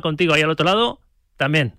[0.00, 1.00] contigo ahí al otro lado
[1.36, 1.74] también.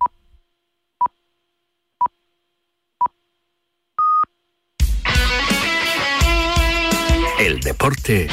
[7.39, 8.28] El deporte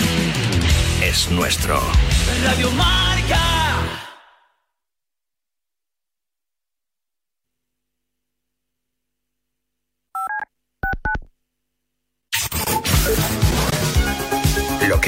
[1.02, 1.80] es nuestro.
[2.44, 4.09] Radio Marca.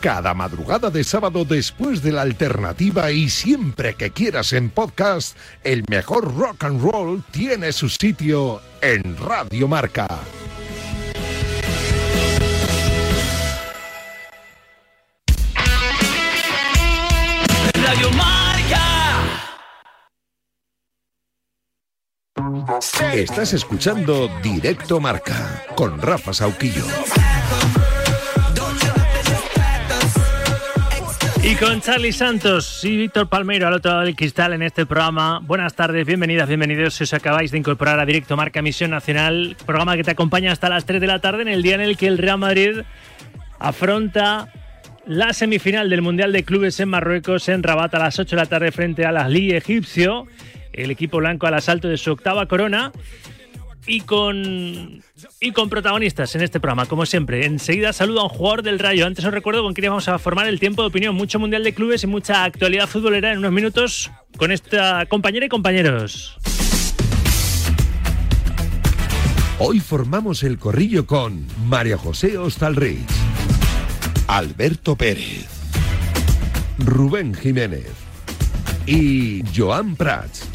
[0.00, 5.84] Cada madrugada de sábado después de la alternativa y siempre que quieras en podcast, el
[5.88, 10.06] mejor rock and roll tiene su sitio en Radio Marca.
[17.74, 18.36] Radio Marca.
[23.14, 26.84] Estás escuchando Directo Marca con Rafa Sauquillo.
[31.48, 35.38] Y con Charlie Santos y Víctor Palmeiro al otro lado del cristal en este programa.
[35.44, 36.94] Buenas tardes, bienvenidas, bienvenidos.
[36.94, 40.68] Si os acabáis de incorporar a Directo Marca Misión Nacional, programa que te acompaña hasta
[40.68, 42.80] las 3 de la tarde en el día en el que el Real Madrid
[43.60, 44.52] afronta
[45.06, 48.48] la semifinal del Mundial de Clubes en Marruecos en Rabat a las 8 de la
[48.48, 50.26] tarde frente a la Liga Egipcio.
[50.72, 52.90] El equipo blanco al asalto de su octava corona
[53.86, 55.02] y con
[55.40, 57.46] y con protagonistas en este programa, como siempre.
[57.46, 59.06] Enseguida saludo a un jugador del Rayo.
[59.06, 61.14] Antes os recuerdo con quién vamos a formar el tiempo de opinión.
[61.14, 65.48] Mucho Mundial de Clubes y mucha actualidad futbolera en unos minutos con esta compañera y
[65.48, 66.36] compañeros.
[69.58, 73.08] Hoy formamos el corrillo con María José Ostalrich,
[74.28, 75.46] Alberto Pérez,
[76.78, 77.90] Rubén Jiménez
[78.86, 80.46] y Joan Prats.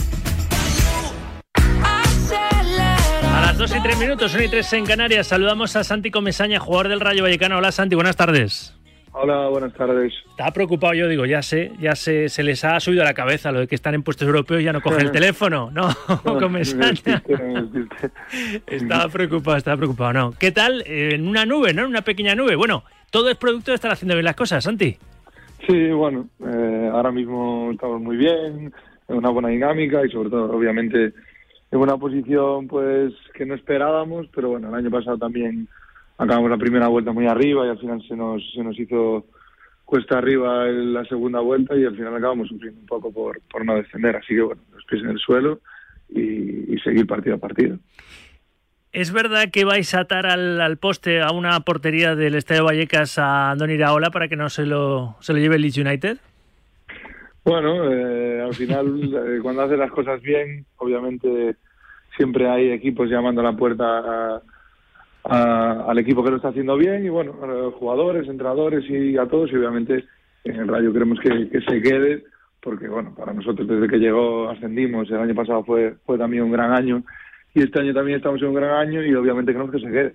[3.61, 6.99] 2 y 3 minutos, 1 y 3 en Canarias, saludamos a Santi Comesaña, jugador del
[6.99, 7.59] Rayo Vallecano.
[7.59, 8.75] Hola Santi, buenas tardes.
[9.11, 10.11] Hola, buenas tardes.
[10.31, 13.51] Estaba preocupado yo, digo, ya sé, ya sé, se les ha subido a la cabeza
[13.51, 15.69] lo de que están en puestos europeos y ya no cogen el teléfono.
[15.69, 15.89] No,
[16.23, 17.21] Comesaña.
[18.65, 20.31] Estaba preocupado, estaba preocupado, no.
[20.39, 20.81] ¿Qué tal?
[20.87, 21.83] Eh, En una nube, ¿no?
[21.83, 22.55] En una pequeña nube.
[22.55, 24.97] Bueno, todo es producto de estar haciendo bien las cosas, Santi.
[25.67, 28.73] Sí, bueno, eh, ahora mismo estamos muy bien,
[29.07, 31.13] en una buena dinámica y sobre todo, obviamente,
[31.71, 35.67] en una posición pues que no esperábamos, pero bueno, el año pasado también
[36.17, 39.25] acabamos la primera vuelta muy arriba y al final se nos, se nos hizo
[39.85, 43.65] cuesta arriba en la segunda vuelta y al final acabamos sufriendo un poco por, por
[43.65, 44.15] no descender.
[44.15, 45.59] Así que bueno, los pies en el suelo
[46.09, 47.77] y, seguir partido a partido.
[48.91, 53.17] ¿Es verdad que vais a atar al, al poste a una portería del Estadio Vallecas
[53.19, 56.17] a Andoni Iraola para que no se lo, se lo lleve el Leeds United?
[57.43, 61.55] Bueno, eh, al final, eh, cuando haces las cosas bien, obviamente
[62.15, 64.41] siempre hay equipos llamando a la puerta a-
[65.23, 69.17] a- al equipo que lo está haciendo bien y bueno, a los jugadores, entrenadores y
[69.17, 70.05] a todos y obviamente
[70.43, 72.23] en el Rayo queremos que, que se quede
[72.61, 76.51] porque bueno, para nosotros desde que llegó ascendimos, el año pasado fue, fue también un
[76.51, 77.03] gran año
[77.55, 80.13] y este año también estamos en un gran año y obviamente queremos que se quede.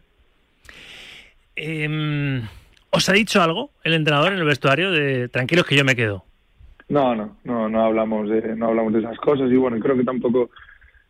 [1.56, 2.43] Em,
[2.90, 6.25] ¿Os ha dicho algo el entrenador en el vestuario de tranquilos que yo me quedo?
[6.88, 10.05] No, no, no, no hablamos de, no hablamos de esas cosas y bueno, creo que
[10.05, 10.50] tampoco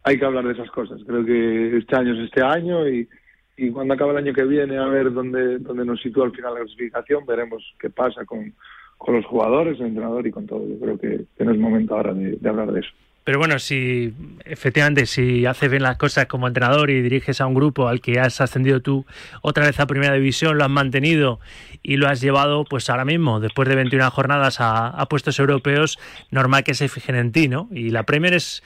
[0.02, 1.00] hay que hablar de esas cosas.
[1.06, 3.08] Creo que este año es este año y,
[3.56, 6.54] y cuando acabe el año que viene a ver dónde, dónde nos sitúa al final
[6.54, 8.54] la clasificación, veremos qué pasa con,
[8.96, 10.66] con los jugadores, el entrenador y con todo.
[10.66, 12.90] Yo creo que, no es momento ahora de, de hablar de eso.
[13.26, 14.12] Pero bueno, si
[14.44, 18.20] efectivamente, si haces bien las cosas como entrenador y diriges a un grupo al que
[18.20, 19.04] has ascendido tú
[19.42, 21.40] otra vez a Primera División, lo has mantenido
[21.82, 25.98] y lo has llevado, pues ahora mismo, después de 21 jornadas a, a puestos europeos,
[26.30, 27.68] normal que se fijen en ti, ¿no?
[27.72, 28.62] Y la Premier es,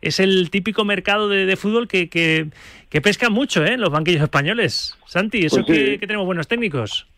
[0.00, 2.50] es el típico mercado de, de fútbol que, que,
[2.90, 3.76] que, pesca mucho, ¿eh?
[3.76, 4.96] Los banquillos españoles.
[5.06, 5.84] Santi, eso Pues sí.
[5.86, 7.08] que, que tenemos buenos técnicos.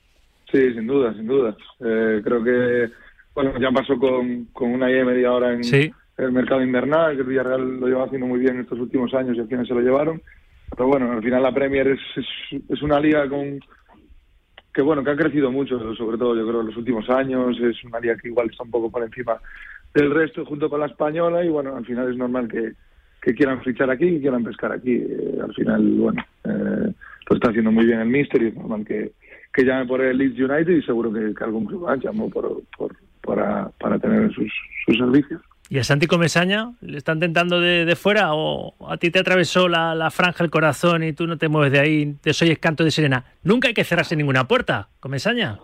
[0.51, 1.55] Sí, sin duda, sin duda.
[1.79, 2.91] Eh, creo que,
[3.35, 5.93] bueno, ya pasó con, con una Emery ahora en Sí.
[6.17, 9.41] El mercado invernal, que el Villarreal lo lleva haciendo muy bien estos últimos años y
[9.41, 10.23] al final se lo llevaron.
[10.71, 12.01] Pero bueno, al final la Premier es,
[12.69, 13.61] es, una liga con
[14.75, 17.83] que bueno, que ha crecido mucho, sobre todo yo creo en los últimos años, es
[17.85, 19.41] una liga que igual está un poco por encima
[19.95, 22.73] del resto junto con la española y bueno, al final es normal que,
[23.23, 24.97] que quieran fichar aquí, que quieran pescar aquí.
[24.97, 26.93] Eh, al final, bueno, eh,
[27.31, 29.13] lo está haciendo muy bien el Mister y es normal que,
[29.53, 32.63] que llame por el Leeds United y seguro que, que algún club más llamó por,
[32.77, 34.53] por, para, para tener sus,
[34.85, 35.41] sus servicios.
[35.69, 39.69] ¿Y a Santi Comesaña le están tentando de, de fuera o a ti te atravesó
[39.69, 42.85] la, la franja el corazón y tú no te mueves de ahí, te soy canto
[42.85, 43.25] de sirena?
[43.43, 45.59] Nunca hay que cerrarse ninguna puerta, Comesaña.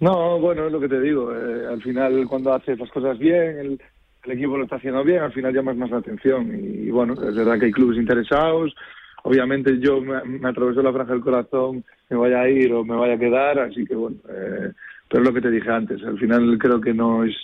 [0.00, 1.32] No, bueno, es lo que te digo.
[1.34, 3.80] eh, al final, cuando haces las cosas bien, el,
[4.30, 6.50] equipo lo está haciendo bien, al final llamas más la atención.
[6.54, 8.74] Y, bueno, es verdad que hay clubes interesados.
[9.22, 12.96] Obviamente yo me, me atravesó la franja del corazón, me vaya a ir o me
[12.96, 14.72] vaya a quedar, así que bueno, eh,
[15.08, 16.02] pero es lo que te dije antes.
[16.02, 17.34] Al final creo que no es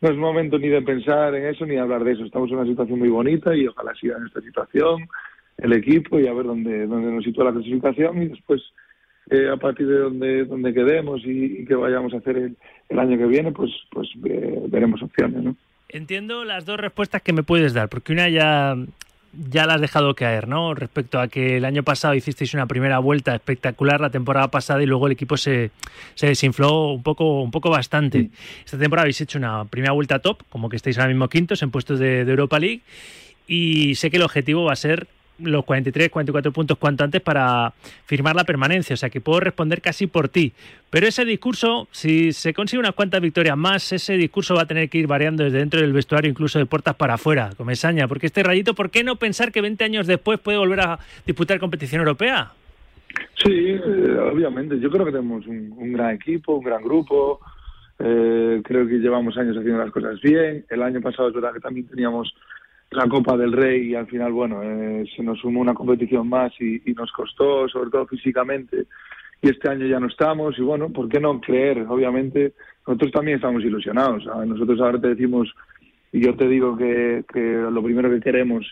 [0.00, 2.24] no es momento ni de pensar en eso ni de hablar de eso.
[2.24, 5.08] Estamos en una situación muy bonita y ojalá siga en esta situación
[5.58, 8.62] el equipo y a ver dónde, dónde nos sitúa la clasificación y después
[9.30, 12.36] eh, a partir de donde, donde quedemos y, y que vayamos a hacer
[12.88, 15.56] el, año que viene, pues, pues eh, veremos opciones, ¿no?
[15.88, 18.74] Entiendo las dos respuestas que me puedes dar, porque una ya,
[19.32, 20.74] ya la has dejado caer, ¿no?
[20.74, 24.86] Respecto a que el año pasado hicisteis una primera vuelta espectacular la temporada pasada y
[24.86, 25.70] luego el equipo se,
[26.14, 28.30] se desinfló un poco, un poco bastante.
[28.64, 31.70] Esta temporada habéis hecho una primera vuelta top, como que estáis ahora mismo quintos en
[31.70, 32.80] puestos de, de Europa League,
[33.46, 35.06] y sé que el objetivo va a ser
[35.42, 37.72] los 43, 44 puntos cuanto antes para
[38.04, 40.52] firmar la permanencia, o sea que puedo responder casi por ti.
[40.90, 44.88] Pero ese discurso, si se consigue unas cuantas victorias más, ese discurso va a tener
[44.88, 48.42] que ir variando desde dentro del vestuario, incluso de puertas para afuera, Comesaña, porque este
[48.42, 52.52] rayito, ¿por qué no pensar que 20 años después puede volver a disputar competición europea?
[53.42, 54.78] Sí, eh, obviamente.
[54.78, 57.40] Yo creo que tenemos un, gran equipo, un gran grupo.
[57.98, 60.64] Eh, creo que llevamos años haciendo las cosas bien.
[60.68, 62.34] El año pasado es verdad que también teníamos
[62.90, 66.52] la Copa del Rey y al final, bueno, eh, se nos sumó una competición más
[66.60, 68.86] y, nos costó, sobre todo físicamente.
[69.42, 71.86] Y este año ya no estamos y bueno, ¿por qué no creer?
[71.88, 72.54] Obviamente,
[72.86, 74.26] nosotros también estamos ilusionados.
[74.46, 75.54] Nosotros ahora te decimos,
[76.12, 78.66] y yo te digo que, que lo primero que queremos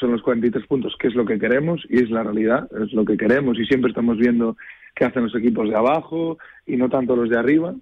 [0.00, 3.04] son los 43 puntos, que es lo que queremos y es la realidad, es lo
[3.04, 4.56] que queremos y siempre estamos viendo
[4.96, 7.74] qué hacen los equipos de abajo y no tanto los de arriba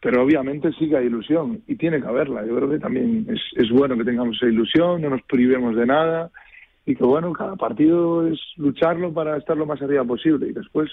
[0.00, 2.44] pero obviamente sí que hay ilusión y tiene que haberla.
[2.46, 5.86] Yo creo que también es, es bueno que tengamos esa ilusión, no nos privemos de
[5.86, 6.30] nada
[6.86, 10.90] y que bueno, cada partido es lucharlo para estar lo más arriba posible y después,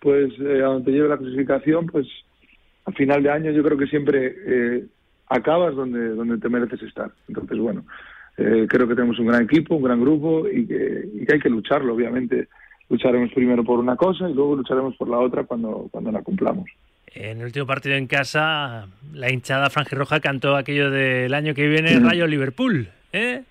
[0.00, 2.06] pues eh, a donde lleve la clasificación, pues
[2.86, 4.86] al final de año yo creo que siempre eh,
[5.28, 7.10] acabas donde, donde te mereces estar.
[7.28, 7.84] Entonces, bueno,
[8.38, 11.40] eh, creo que tenemos un gran equipo, un gran grupo y que, y que hay
[11.40, 12.48] que lucharlo, obviamente.
[12.88, 16.70] Lucharemos primero por una cosa y luego lucharemos por la otra cuando, cuando la cumplamos.
[17.16, 21.98] En el último partido en casa, la hinchada franjirroja cantó aquello del año que viene
[21.98, 22.88] Rayo Liverpool.
[23.10, 23.42] ¿eh?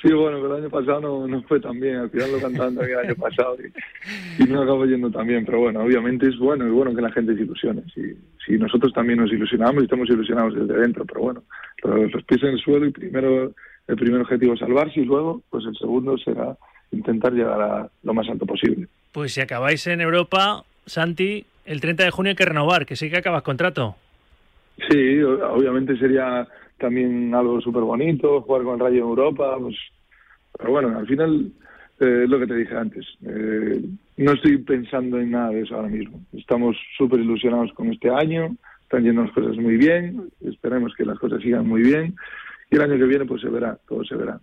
[0.00, 1.96] Sí, bueno, pero el año pasado no, no fue tan bien.
[1.96, 5.44] Al final lo cantaban también el año pasado y, y, no acabó yendo tan bien.
[5.44, 7.82] Pero bueno, obviamente es bueno, es bueno que la gente se ilusione.
[7.94, 11.44] Si, si nosotros también nos ilusionamos y estamos ilusionados desde dentro, pero bueno,
[11.84, 13.52] los, los pies en el suelo y primero
[13.86, 16.56] el primer objetivo es salvarse y luego, pues el segundo será
[16.90, 18.88] intentar llegar a lo más alto posible.
[19.12, 23.10] Pues si acabáis en Europa, Santi, el 30 de junio hay que renovar, que sí
[23.10, 23.96] que acabas contrato.
[24.88, 26.46] Sí, obviamente sería
[26.78, 29.76] también algo súper bonito, jugar con el Rayo en Europa, pues,
[30.58, 31.52] pero bueno, al final
[32.00, 33.80] eh, lo que te dije antes, eh,
[34.16, 36.20] no estoy pensando en nada de eso ahora mismo.
[36.32, 41.18] Estamos súper ilusionados con este año, están yendo las cosas muy bien, esperemos que las
[41.18, 42.14] cosas sigan muy bien
[42.70, 44.40] y el año que viene pues se verá, todo se verá.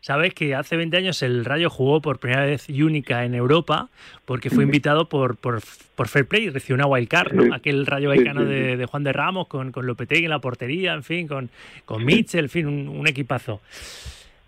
[0.00, 3.88] Sabes que hace 20 años el Rayo jugó por primera vez y única en Europa
[4.24, 5.60] porque fue invitado por, por,
[5.94, 7.54] por Fair Play y recibió una wildcard, ¿no?
[7.54, 11.02] Aquel Rayo Vallecano de, de, Juan de Ramos con, con Lopetegui en la portería, en
[11.02, 11.50] fin, con,
[11.84, 13.60] con Mitchell, en fin, un, un, equipazo.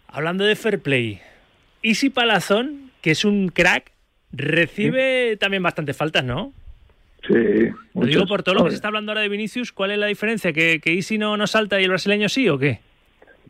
[0.09, 1.21] Hablando de Fair Play,
[1.83, 3.91] Easy Palazón, que es un crack,
[4.33, 6.53] recibe también bastantes faltas, ¿no?
[7.27, 7.69] Sí.
[7.95, 10.07] Lo digo por todo lo que se está hablando ahora de Vinicius, ¿cuál es la
[10.07, 10.53] diferencia?
[10.53, 12.81] ¿Que, que Easy no, no salta y el brasileño sí o qué?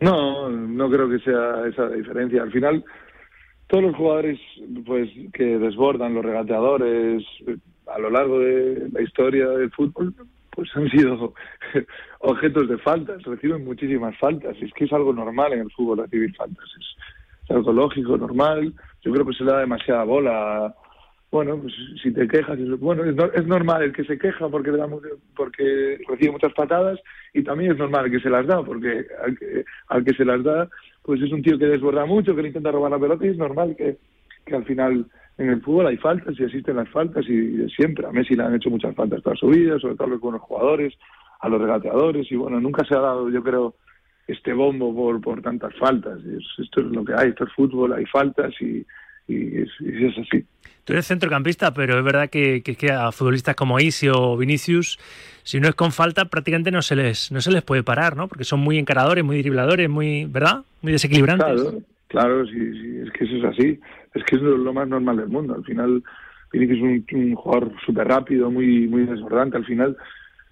[0.01, 2.43] No, no creo que sea esa la diferencia.
[2.43, 2.85] Al final,
[3.67, 4.41] todos los jugadores
[4.87, 7.23] pues que desbordan, los regateadores,
[7.87, 10.15] a lo largo de la historia del fútbol,
[10.51, 11.35] pues han sido
[12.21, 14.57] objetos de faltas, reciben muchísimas faltas.
[14.61, 16.65] Es que es algo normal en el fútbol recibir faltas.
[16.79, 18.73] Es, algo lógico, normal.
[19.03, 20.75] Yo creo que se le da demasiada bola.
[21.31, 21.73] Bueno, pues
[22.03, 25.01] si te quejas, bueno, es, normal el que se queja porque le damos,
[25.37, 26.99] porque recibe muchas patadas
[27.33, 30.25] y también es normal el que se las da porque al que, al que se
[30.25, 30.69] las da,
[31.03, 33.37] pues es un tío que desborda mucho, que le intenta robar la pelota y es
[33.37, 33.97] normal que,
[34.53, 35.07] al final
[35.39, 38.07] en el fútbol hay faltas y existen las faltas y siempre.
[38.07, 40.95] A Messi le han hecho muchas faltas toda su vida, sobre todo a los jugadores,
[41.39, 43.77] a los regateadores y bueno, nunca se ha dado, yo creo,
[44.27, 46.19] este bombo por, por tantas faltas.
[46.59, 48.85] esto es lo que hay, esto es fútbol, hay faltas y,
[49.29, 50.45] y, es, así.
[50.91, 54.99] Tú eres centrocampista, pero es verdad que, que, a futbolistas como Isi o Vinicius,
[55.43, 58.29] si no es con falta, prácticamente no se les no se les puede parar, ¿no?
[58.29, 60.63] Porque son muy encaradores, muy dribladores, muy, ¿verdad?
[60.83, 61.61] Muy desequilibrantes.
[61.61, 61.79] Claro,
[62.09, 63.81] claro, sí, sí, es que eso es así
[64.15, 65.55] es que es lo, más normal del mundo.
[65.55, 66.03] Al final,
[66.53, 69.57] Vinicius es un, jugador súper rápido, muy, muy desbordante.
[69.57, 69.97] Al final,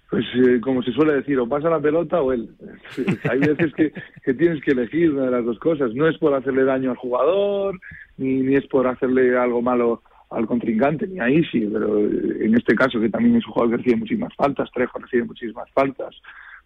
[0.09, 2.49] pues eh, como se suele decir, o pasa la pelota o él.
[3.29, 3.91] Hay veces que,
[4.23, 5.93] que, tienes que elegir una de las dos cosas.
[5.93, 7.79] No es por hacerle daño al jugador,
[8.17, 12.75] ni, ni es por hacerle algo malo al contrincante, ni ahí sí, pero en este
[12.75, 16.15] caso, que también es un jugador que recibe muchísimas faltas, Trejo recibe muchísimas faltas,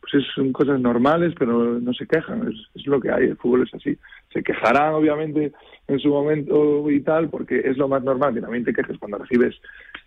[0.01, 3.63] pues son cosas normales, pero no se quejan, es, es lo que hay, el fútbol
[3.63, 3.98] es así.
[4.34, 5.53] Se quejarán, obviamente,
[5.88, 9.17] en su momento y tal, porque es lo más normal que también te quejes cuando
[9.20, 9.55] recibes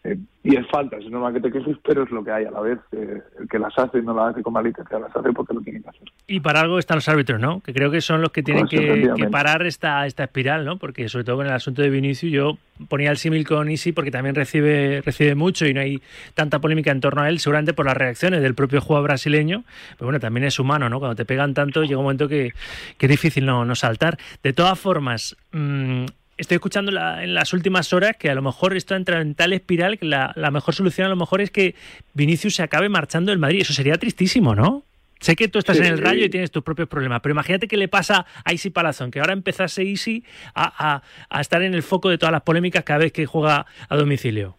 [0.06, 2.50] eh, y es falta, es normal que te quejes, pero es lo que hay a
[2.52, 2.78] la vez.
[2.92, 5.60] Eh, el que las hace no las hace con malicia, que las hace porque lo
[5.60, 6.08] tiene que hacer.
[6.28, 7.60] Y para algo están los árbitros, ¿no?
[7.60, 8.80] Que creo que son los que tienen pues,
[9.16, 10.76] que, parar esta, esta espiral, ¿no?
[10.76, 12.58] Porque sobre todo con el asunto de Vinicius, yo
[12.88, 16.00] ponía el símil con Isi porque también recibe, recibe mucho y no hay
[16.34, 19.64] tanta polémica en torno a él, seguramente por las reacciones del propio jugador brasileño,
[19.98, 21.00] pero bueno, también es humano, ¿no?
[21.00, 22.52] Cuando te pegan tanto llega un momento que,
[22.98, 24.16] que es difícil no, no saltar.
[24.44, 26.04] De todas formas, mmm,
[26.36, 29.98] estoy escuchando en las últimas horas que a lo mejor esto entra en tal espiral
[29.98, 31.74] que la, mejor solución a lo mejor es que
[32.14, 33.60] Vinicius se acabe marchando del Madrid.
[33.62, 34.82] Eso sería tristísimo, ¿no?
[35.18, 37.78] Sé que tú estás en el rayo y tienes tus propios problemas, pero imagínate qué
[37.78, 40.22] le pasa a Isi Palazón, que ahora empezase Isi
[40.54, 43.96] a, a, estar en el foco de todas las polémicas cada vez que juega a
[43.96, 44.56] domicilio.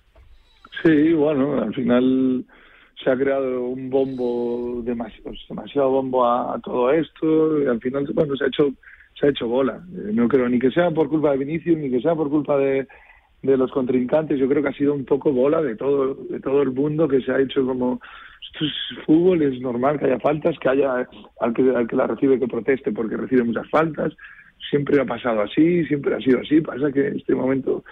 [0.84, 2.44] Sí, bueno, al final
[3.04, 8.08] se ha creado un bombo, demasiado, demasiado bombo a, a todo esto, y al final,
[8.16, 8.74] bueno, se ha hecho
[9.20, 9.82] se ha hecho bola.
[9.96, 12.58] Eh, no creo ni que sea por culpa de Vinicius, ni que sea por culpa
[12.58, 12.88] de,
[13.42, 14.40] de los contrincantes.
[14.40, 17.22] Yo creo que ha sido un poco bola de todo, de todo el mundo que
[17.22, 18.00] se ha hecho como
[18.60, 21.08] es fútbol, es normal que haya faltas, que haya
[21.40, 24.14] al que, al que la recibe que proteste porque recibe muchas faltas.
[24.70, 26.62] Siempre ha pasado así, siempre ha sido así.
[26.62, 27.84] Pasa que en este momento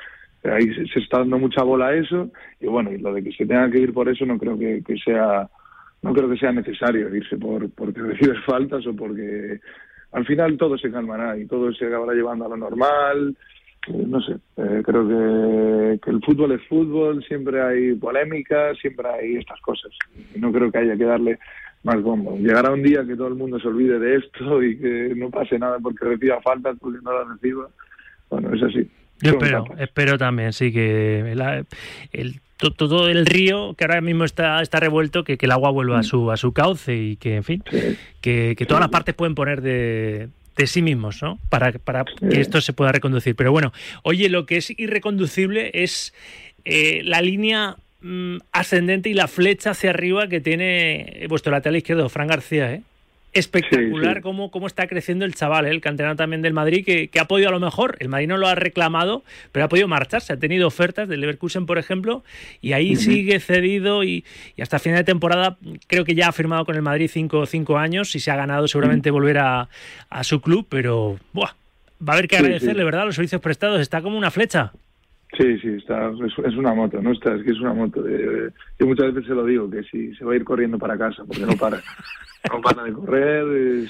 [0.44, 2.30] eh, ahí se, está dando mucha bola eso
[2.60, 4.84] y bueno, y lo de que se tenga que ir por eso no creo que,
[4.84, 5.50] que sea
[6.02, 9.60] no creo que sea necesario irse por porque recibes faltas o porque
[10.12, 13.36] al final todo se calmará y todo se acabará llevando a lo normal.
[13.88, 19.36] Eh, no sé, eh, creo que, el fútbol es fútbol, siempre hay polémica, siempre hay
[19.36, 19.92] estas cosas.
[20.36, 21.40] No creo que haya que darle
[21.84, 22.36] más bombo.
[22.38, 25.60] Llegará un día que todo el mundo se olvide de esto y que no pase
[25.60, 27.70] nada porque reciba faltas, porque no la reciba.
[28.30, 28.90] Bueno, es así.
[29.22, 31.20] Yo espero, espero también, sí, que
[32.12, 36.02] el, todo el río que ahora mismo está, está revuelto, que, el agua vuelva a
[36.02, 36.06] mm.
[36.06, 37.64] su, a su cauce y que, en fin,
[38.22, 41.38] que, todas las partes pueden poner de, de sí mismos, ¿no?
[41.50, 43.36] Para, para que esto se pueda reconducir.
[43.36, 46.14] Pero bueno, oye, lo que es irreconducible es
[46.64, 52.10] eh, la línea mm, ascendente y la flecha hacia arriba que tiene vuestro lateral izquierdo,
[52.10, 52.82] Fran García, ¿eh?
[53.36, 55.70] Espectacular Cómo, cómo está creciendo el chaval, ¿eh?
[55.70, 58.38] el canterano también del Madrid, que, que, ha podido a lo mejor, el Madrid no
[58.38, 62.24] lo ha reclamado, pero ha podido marcharse, ha tenido ofertas del Leverkusen, por ejemplo,
[62.62, 64.24] y ahí sigue cedido y,
[64.56, 67.78] y, hasta final de temporada creo que ya ha firmado con el Madrid cinco, cinco
[67.78, 69.70] años y se ha ganado seguramente volver a,
[70.10, 71.54] a, su club, pero va
[72.08, 73.06] a haber que agradecerle, ¿verdad?
[73.06, 74.72] Los servicios prestados, está como una flecha.
[75.38, 78.02] Sí, sí, está, es, una moto, no está, es que es una moto.
[78.08, 81.24] yo muchas veces se lo digo, que si se va a ir corriendo para casa,
[81.26, 81.78] porque no para.
[82.52, 83.90] no para de correr,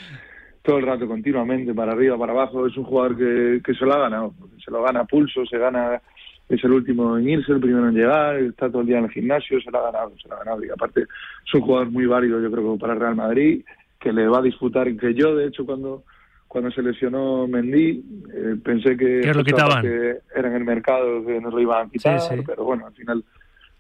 [0.63, 2.65] todo el rato continuamente, para arriba, para abajo.
[2.65, 4.33] Es un jugador que, que se lo ha ganado,
[4.63, 6.01] se lo gana a pulso, se gana,
[6.49, 9.11] es el último en irse, el primero en llegar, está todo el día en el
[9.11, 10.65] gimnasio, se lo ha ganado, se lo ha ganado.
[10.65, 13.63] Y aparte es un jugador muy válido, yo creo, para Real Madrid,
[13.99, 16.03] que le va a disputar, que yo, de hecho, cuando
[16.47, 19.81] cuando se lesionó Mendy, eh, pensé que, ¿Qué lo quitaban?
[19.81, 23.23] que era en el mercado que nos lo iban a quitar, pero bueno, al final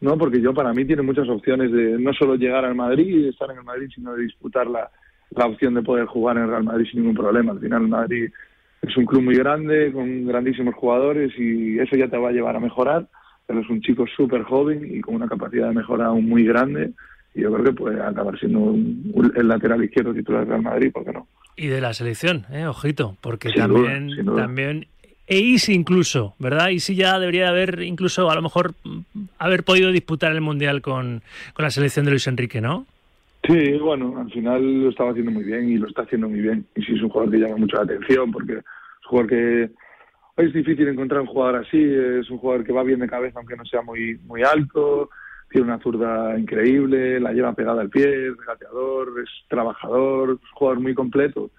[0.01, 3.29] no, porque yo para mí tiene muchas opciones de no solo llegar al Madrid y
[3.29, 4.89] estar en el Madrid, sino de disputar la,
[5.31, 7.53] la opción de poder jugar en el Real Madrid sin ningún problema.
[7.53, 8.29] Al final el Madrid
[8.81, 12.55] es un club muy grande, con grandísimos jugadores y eso ya te va a llevar
[12.55, 13.07] a mejorar,
[13.47, 16.91] pero es un chico súper joven y con una capacidad de mejora aún muy grande
[17.35, 21.05] y yo creo que puede acabar siendo el lateral izquierdo titular del Real Madrid, ¿por
[21.05, 21.27] qué no?
[21.57, 22.65] Y de la selección, ¿eh?
[22.65, 24.87] ojito, porque también, también
[25.27, 26.69] e Isi incluso, ¿verdad?
[26.69, 28.73] Isi ya debería haber incluso a lo mejor
[29.39, 31.21] haber podido disputar el Mundial con,
[31.53, 32.85] con la selección de Luis Enrique, ¿no?
[33.47, 36.65] Sí, bueno, al final lo estaba haciendo muy bien y lo está haciendo muy bien.
[36.75, 39.69] Y sí es un jugador que llama mucho la atención porque es un jugador que
[40.37, 41.77] es difícil encontrar un jugador así.
[41.81, 45.09] Es un jugador que va bien de cabeza aunque no sea muy muy alto.
[45.55, 50.81] Tiene una zurda increíble, la lleva pegada al pie, es gateador, es trabajador, es jugador
[50.81, 51.49] muy completo.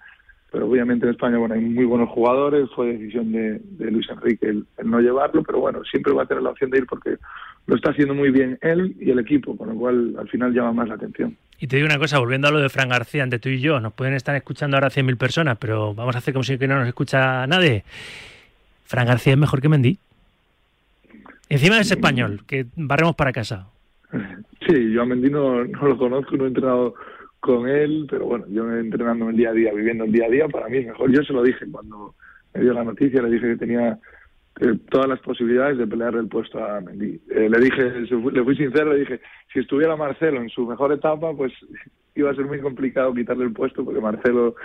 [0.53, 2.69] Pero obviamente en España bueno hay muy buenos jugadores.
[2.77, 3.59] Fue decisión de,
[3.91, 6.87] Luis Enrique el, no llevarlo, pero bueno siempre va a tener la opción de ir
[6.87, 7.17] porque
[7.67, 10.75] lo está haciendo muy bien él y el equipo, con lo cual al final llama
[10.75, 11.35] más la atención.
[11.59, 13.81] Y te digo una cosa, volviendo a lo de Fran García, entre tú y yo,
[13.81, 16.87] nos pueden estar escuchando ahora 100.000 personas, pero vamos a hacer como si no nos
[16.87, 17.83] escucha nadie.
[18.85, 19.99] Fran García es mejor que Mendy.
[21.49, 23.69] Encima es español, que barremos para casa.
[24.67, 26.95] Sí, yo a Mendy no, no lo conozco, no he entrenado
[27.41, 30.49] con él, pero bueno, yo entrenando el día a día, viviendo el día a día,
[30.49, 31.13] para mí es mejor.
[31.13, 32.15] Yo se lo dije cuando
[32.53, 33.99] me dio la noticia, le dije que tenía
[34.61, 37.21] eh, todas las posibilidades de pelear el puesto a Mendy.
[37.31, 39.21] Eh, le dije, le fui sincero, le dije,
[39.53, 41.53] si estuviera Marcelo en su mejor etapa, pues
[42.17, 44.57] iba a ser muy complicado quitarle el puesto, porque Marcelo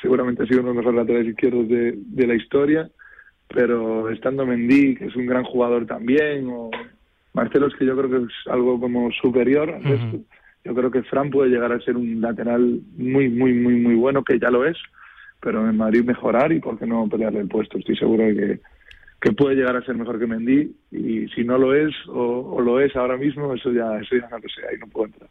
[0.00, 2.90] seguramente ha sido uno de los mejores laterales izquierdos de, de la historia,
[3.48, 6.70] pero estando Mendy, que es un gran jugador también, o
[7.34, 10.20] Marcelo es que yo creo que es algo como superior al resto.
[10.64, 14.22] Yo creo que Fran puede llegar a ser un lateral muy, muy, muy, muy bueno,
[14.22, 14.76] que ya lo es,
[15.40, 17.78] pero en Madrid mejorar y por qué no pelearle el puesto.
[17.78, 18.60] Estoy seguro de que,
[19.20, 22.60] que puede llegar a ser mejor que Mendy y si no lo es o, o
[22.60, 25.28] lo es ahora mismo, eso ya, eso ya no lo sé, ahí no puedo entrar.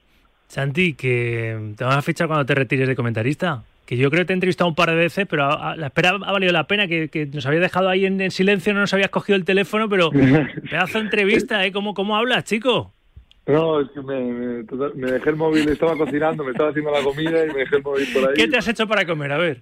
[0.47, 3.63] Santi, que te vas a fichar cuando te retires de comentarista.
[3.85, 5.87] Que yo creo que te he entrevistado un par de veces, pero a, a, la
[5.87, 8.79] espera ha valido la pena, que, que nos habías dejado ahí en, en, silencio, no
[8.79, 10.11] nos habías cogido el teléfono, pero
[10.69, 11.71] pedazo de entrevista, ¿eh?
[11.71, 12.93] ¿Cómo, cómo hablas, chico?
[13.47, 16.91] No, es que me, me, total, me, dejé el móvil, estaba cocinando, me estaba haciendo
[16.91, 18.35] la comida y me dejé el móvil por ahí.
[18.35, 19.31] ¿Qué te has hecho para comer?
[19.31, 19.61] A ver.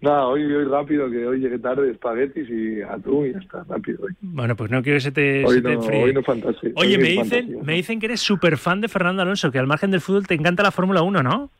[0.00, 4.04] Nada, hoy, hoy rápido, que hoy llegué tarde, espaguetis y atún y ya está, rápido
[4.04, 4.12] hoy.
[4.20, 6.04] Bueno, pues no quiero que se te, hoy se te no, enfríe.
[6.04, 6.70] Hoy no fantasía.
[6.76, 7.62] Oye, hoy me dicen, fantasía.
[7.64, 10.34] me dicen que eres súper fan de Fernando Alonso, que al margen del fútbol te
[10.34, 11.50] encanta la Fórmula 1, ¿no?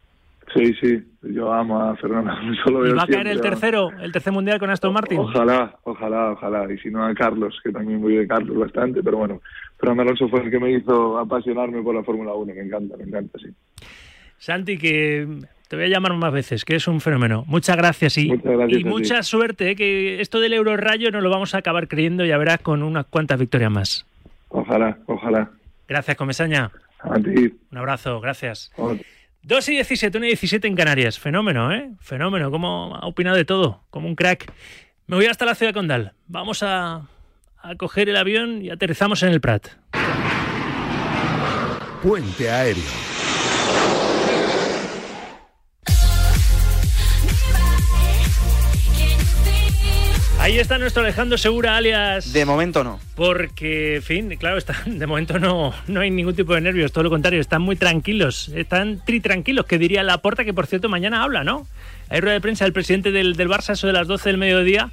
[0.54, 2.70] Sí, sí, yo amo a Fernando Alonso.
[2.70, 5.18] Lo ¿Y va a caer el tercero, el tercer mundial con Aston Martin?
[5.18, 6.72] Ojalá, ojalá, ojalá.
[6.72, 9.40] Y si no a Carlos, que también voy de Carlos bastante, pero bueno,
[9.78, 12.54] Fernando Alonso fue el que me hizo apasionarme por la Fórmula 1.
[12.54, 13.48] Me encanta, me encanta, sí.
[14.38, 15.26] Santi, que
[15.68, 17.44] te voy a llamar más veces, que es un fenómeno.
[17.46, 18.88] Muchas gracias y, Muchas gracias y a ti.
[18.88, 19.76] mucha suerte, ¿eh?
[19.76, 23.06] que esto del Euro Rayo nos lo vamos a acabar creyendo, ya verás, con unas
[23.06, 24.06] cuantas victorias más.
[24.48, 25.50] Ojalá, ojalá.
[25.86, 26.70] Gracias, Comesaña.
[27.00, 27.54] A ti.
[27.70, 28.72] Un abrazo, gracias.
[29.42, 31.18] 2 y 17, 1 y 17 en Canarias.
[31.18, 31.90] Fenómeno, ¿eh?
[32.00, 32.50] Fenómeno.
[32.50, 33.84] Cómo ha opinado de todo.
[33.90, 34.52] Como un crack.
[35.06, 36.12] Me voy hasta la ciudad condal.
[36.26, 37.08] Vamos a,
[37.62, 39.68] a coger el avión y aterrizamos en el Prat.
[42.02, 43.07] Puente aéreo.
[50.48, 52.32] Ahí está nuestro Alejandro Segura, alias.
[52.32, 52.98] De momento no.
[53.16, 57.04] Porque, en fin, claro, están, de momento no, no hay ningún tipo de nervios, todo
[57.04, 61.22] lo contrario, están muy tranquilos, están tri tranquilos, que diría Laporta, que por cierto mañana
[61.22, 61.66] habla, ¿no?
[62.08, 64.88] Hay rueda de prensa del presidente del, del Barça, eso de las 12 del mediodía,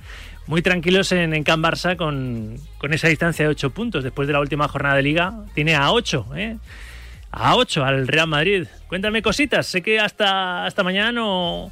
[0.45, 4.03] muy tranquilos en, en Can Barça con, con esa distancia de 8 puntos.
[4.03, 6.57] Después de la última jornada de liga, tiene a 8, ¿eh?
[7.31, 8.67] A 8 al Real Madrid.
[8.89, 11.71] Cuéntame cositas, sé que hasta, hasta mañana no,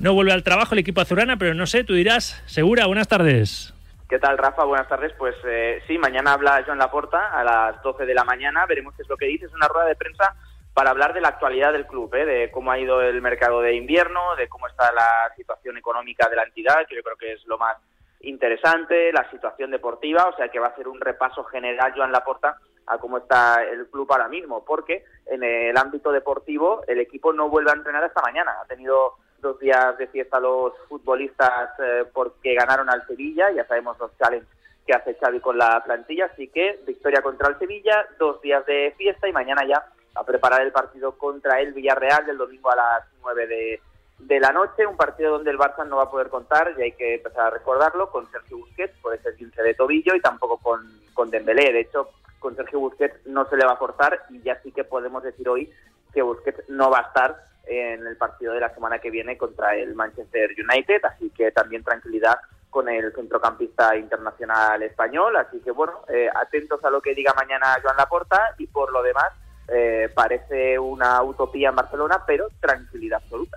[0.00, 3.74] no vuelve al trabajo el equipo azulgrana, pero no sé, tú dirás, Segura, buenas tardes.
[4.08, 4.64] ¿Qué tal, Rafa?
[4.64, 5.12] Buenas tardes.
[5.16, 8.66] Pues eh, sí, mañana habla Joan Laporta a las 12 de la mañana.
[8.66, 9.44] Veremos qué es lo que dice.
[9.44, 10.34] Es una rueda de prensa
[10.74, 12.24] para hablar de la actualidad del club, ¿eh?
[12.24, 16.36] de cómo ha ido el mercado de invierno, de cómo está la situación económica de
[16.36, 17.76] la entidad, que yo creo que es lo más
[18.20, 22.56] interesante, la situación deportiva, o sea que va a hacer un repaso general Joan Laporta
[22.86, 27.48] a cómo está el club ahora mismo, porque en el ámbito deportivo el equipo no
[27.48, 28.56] vuelve a entrenar hasta mañana.
[28.62, 33.98] Ha tenido dos días de fiesta los futbolistas eh, porque ganaron al Sevilla, ya sabemos
[33.98, 34.48] los challenges
[34.86, 38.94] que hace Xavi con la plantilla, así que victoria contra el Sevilla, dos días de
[38.96, 43.04] fiesta y mañana ya a preparar el partido contra el Villarreal del domingo a las
[43.22, 43.80] 9 de,
[44.18, 46.92] de la noche, un partido donde el Barça no va a poder contar, y hay
[46.92, 50.80] que empezar a recordarlo, con Sergio Busquets por ese 15 de tobillo y tampoco con,
[51.14, 54.60] con Dembélé, de hecho con Sergio Busquets no se le va a forzar y ya
[54.62, 55.70] sí que podemos decir hoy
[56.12, 59.76] que Busquets no va a estar en el partido de la semana que viene contra
[59.76, 62.38] el Manchester United, así que también tranquilidad
[62.70, 67.76] con el centrocampista internacional español, así que bueno, eh, atentos a lo que diga mañana
[67.82, 69.32] Joan Laporta y por lo demás
[69.68, 73.56] eh, parece una utopía en Barcelona, pero tranquilidad absoluta.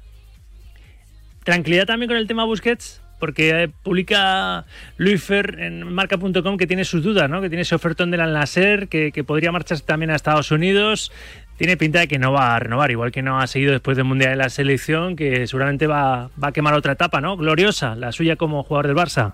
[1.43, 4.65] Tranquilidad también con el tema Busquets, porque eh, publica
[4.97, 7.41] Luis Fer en marca.com que tiene sus dudas, ¿no?
[7.41, 11.11] que tiene ese ofertón del Al Nasser, que, que podría marcharse también a Estados Unidos.
[11.57, 14.05] Tiene pinta de que no va a renovar, igual que no ha seguido después del
[14.05, 17.37] Mundial de la Selección, que seguramente va, va a quemar otra etapa, ¿no?
[17.37, 19.33] Gloriosa, la suya como jugador del Barça.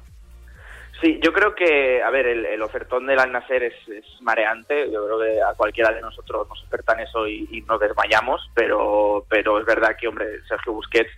[1.02, 4.92] Sí, yo creo que, a ver, el, ofertón del Al Nasser es, es mareante.
[4.92, 9.26] Yo creo que a cualquiera de nosotros nos ofertan eso y, y nos desmayamos, pero,
[9.30, 11.12] pero es verdad que, hombre, Sergio Busquets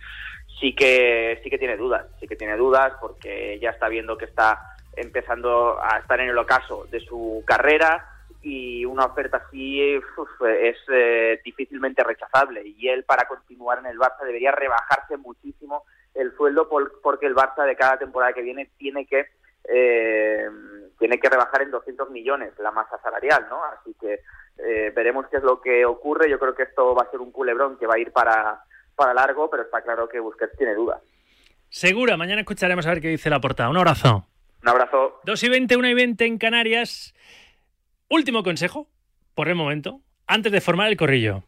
[0.60, 4.26] sí que sí que tiene dudas, sí que tiene dudas porque ya está viendo que
[4.26, 8.11] está empezando a estar en el ocaso de su carrera
[8.42, 13.98] y una oferta así uf, es eh, difícilmente rechazable y él para continuar en el
[13.98, 18.70] Barça debería rebajarse muchísimo el sueldo por- porque el Barça de cada temporada que viene
[18.78, 19.26] tiene que
[19.68, 20.48] eh,
[20.98, 23.62] tiene que rebajar en 200 millones la masa salarial, ¿no?
[23.64, 24.20] Así que
[24.58, 26.28] eh, veremos qué es lo que ocurre.
[26.28, 28.60] Yo creo que esto va a ser un culebrón que va a ir para,
[28.96, 31.00] para largo, pero está claro que Busquets tiene dudas.
[31.68, 33.70] Segura, mañana escucharemos a ver qué dice la portada.
[33.70, 34.26] Un abrazo.
[34.62, 35.20] Un abrazo.
[35.24, 37.14] 2 y 20, 1 y 20 en Canarias.
[38.12, 38.90] Último consejo,
[39.34, 41.44] por el momento, antes de formar el corrillo.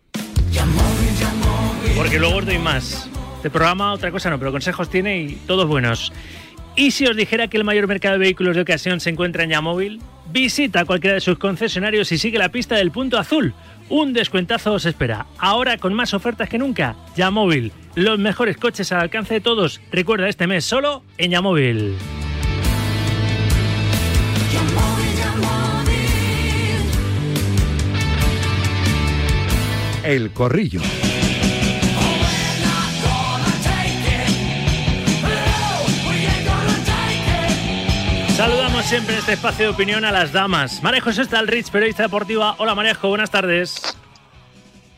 [1.95, 3.11] Porque luego os doy más.
[3.37, 6.11] Este programa, otra cosa no, pero consejos tiene y todos buenos.
[6.75, 9.51] ¿Y si os dijera que el mayor mercado de vehículos de ocasión se encuentra en
[9.51, 10.01] Yamóvil?
[10.33, 13.53] Visita cualquiera de sus concesionarios y sigue la pista del punto azul.
[13.91, 15.27] Un descuentazo os espera.
[15.37, 16.97] Ahora con más ofertas que nunca.
[17.15, 19.83] Yamóvil, los mejores coches al alcance de todos.
[19.93, 21.95] Recuerda este mes solo en Yamóvil.
[30.05, 30.83] El Corrillo.
[38.37, 40.83] Saludamos siempre en este espacio de opinión a las damas.
[40.83, 42.55] María José Stalrich, periodista deportiva.
[42.59, 43.97] Hola Marejo, buenas tardes.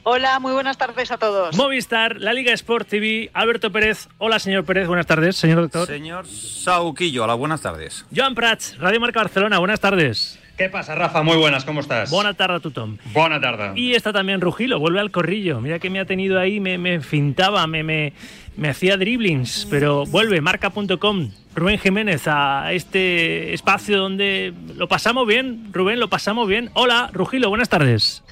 [0.03, 1.57] Hola, muy buenas tardes a todos.
[1.57, 4.09] Movistar, la Liga Sport TV, Alberto Pérez.
[4.19, 5.87] Hola señor Pérez, buenas tardes, señor doctor.
[5.87, 8.05] Señor Sauquillo, hola, buenas tardes.
[8.15, 10.41] Joan Prats, Radio Marca Barcelona, buenas tardes.
[10.57, 11.23] ¿Qué pasa, Rafa?
[11.23, 12.11] Muy buenas, ¿cómo estás?
[12.11, 12.97] Buena tarde, Tutom.
[13.13, 13.73] Buena tarde.
[13.79, 15.61] Y está también Rugilo, vuelve al corrillo.
[15.61, 18.15] Mira que me ha tenido ahí, me, me fintaba, me, me,
[18.57, 21.31] me hacía dribblings, pero vuelve, marca.com.
[21.55, 25.69] Rubén Jiménez a este espacio donde lo pasamos bien.
[25.73, 26.71] Rubén, lo pasamos bien.
[26.73, 28.23] Hola, Rugilo, buenas tardes.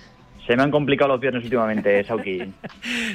[0.46, 2.42] Se me han complicado los viernes últimamente, Sauki.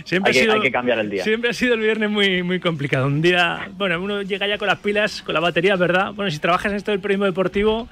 [0.03, 1.23] Siempre hay, que, ha sido- hay que cambiar el día.
[1.23, 3.05] Siempre ha sido el viernes muy, muy complicado.
[3.07, 6.11] Un día, bueno, uno llega ya con las pilas, con la batería, ¿verdad?
[6.13, 7.87] Bueno, si trabajas en esto del periodismo deportivo,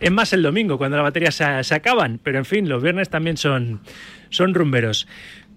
[0.00, 2.18] es más el domingo, cuando las baterías se, se acaban.
[2.22, 3.80] Pero en fin, los viernes también son,
[4.30, 5.06] son rumberos.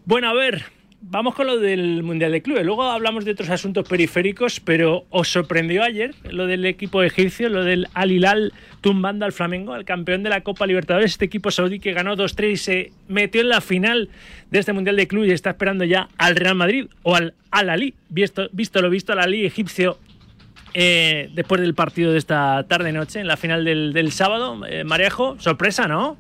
[0.06, 0.64] Bueno, a ver,
[1.10, 2.66] vamos con lo del Mundial de Clubes.
[2.66, 7.64] Luego hablamos de otros asuntos periféricos, pero ¿os sorprendió ayer lo del equipo egipcio, lo
[7.64, 11.80] del Al Hilal tumbando al Flamengo, al campeón de la Copa Libertadores, este equipo saudí
[11.80, 14.10] que ganó 2-3 y se metió en la final
[14.52, 17.70] de este Mundial de Clubes y está esperando ya al Real Madrid o al Al
[17.70, 18.50] Ali, visto,
[18.82, 19.98] lo visto, al Ali egipcio
[20.74, 24.66] eh, después del partido de esta tarde-noche, en la final del, del sábado.
[24.68, 26.18] Eh, Marejo, sorpresa, ¿no?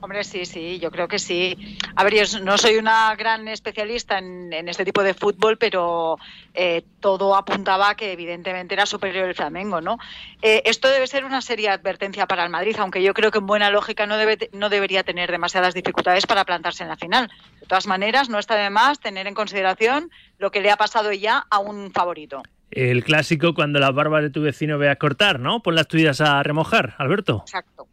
[0.00, 1.76] Hombre, sí, sí, yo creo que sí.
[1.96, 6.18] A ver, yo no soy una gran especialista en, en este tipo de fútbol, pero
[6.54, 9.98] eh, todo apuntaba a que evidentemente era superior el Flamengo, ¿no?
[10.40, 13.46] Eh, esto debe ser una seria advertencia para el Madrid, aunque yo creo que en
[13.46, 17.28] buena lógica no, debe, no debería tener demasiadas dificultades para plantarse en la final.
[17.60, 21.12] De todas maneras, no está de más tener en consideración lo que le ha pasado
[21.12, 22.42] ya a un favorito.
[22.70, 25.60] El clásico cuando las barbas de tu vecino veas cortar, ¿no?
[25.60, 27.42] Pon las tuyas a remojar, Alberto.
[27.46, 27.88] Exacto.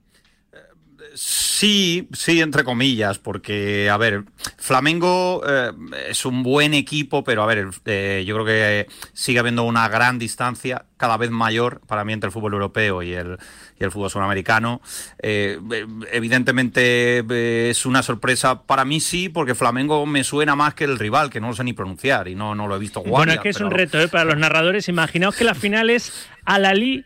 [1.16, 2.08] Sí, sí,
[2.42, 4.24] entre comillas, porque, a ver,
[4.58, 5.72] Flamengo eh,
[6.10, 10.20] es un buen equipo, pero, a ver, eh, yo creo que sigue habiendo una gran
[10.20, 13.38] distancia, cada vez mayor, para mí, entre el fútbol europeo y el,
[13.80, 14.82] y el fútbol sudamericano.
[15.22, 20.74] Eh, eh, evidentemente eh, es una sorpresa, para mí sí, porque Flamengo me suena más
[20.74, 23.02] que el rival, que no lo sé ni pronunciar y no, no lo he visto
[23.02, 23.14] jugar.
[23.14, 24.08] Bueno, es que es un reto ¿eh?
[24.08, 24.88] para los narradores.
[24.88, 27.06] Imaginaos que la final es Al Ali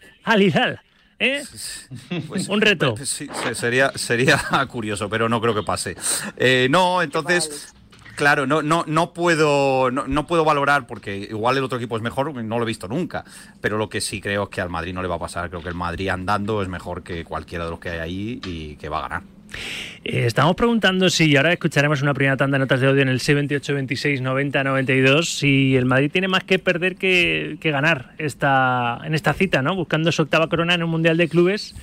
[1.19, 1.43] ¿eh?
[2.49, 2.95] un reto.
[2.95, 5.95] Pues Sí, sería, sería curioso, pero no creo que pase.
[6.37, 7.73] Eh, no, entonces,
[8.15, 12.01] claro, no, no, no puedo, no, no puedo valorar porque igual el otro equipo es
[12.01, 13.23] mejor, no lo he visto nunca.
[13.61, 15.49] Pero lo que sí creo es que al Madrid no le va a pasar.
[15.49, 18.75] Creo que el Madrid andando es mejor que cualquiera de los que hay ahí y
[18.77, 19.38] que va a ganar.
[20.03, 23.09] Eh, estamos preguntando si, y ahora escucharemos una primera tanda de notas de audio en
[23.09, 28.11] el 628 26 90 92, si el Madrid tiene más que perder que, que ganar
[28.17, 29.75] esta, en esta cita, ¿no?
[29.75, 31.75] Buscando su octava corona en un Mundial de Clubes.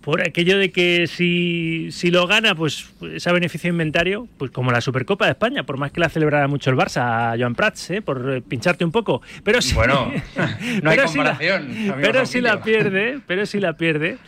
[0.00, 4.82] Por aquello de que si, si lo gana, pues ese beneficio inventario, pues como la
[4.82, 8.02] Supercopa de España, por más que la celebrara mucho el Barça, Joan Prats, ¿eh?
[8.02, 9.22] por eh, pincharte un poco.
[9.42, 10.12] Pero si, Bueno,
[10.82, 14.18] no hay pero si la- comparación, pero si la pierde, pero si la pierde,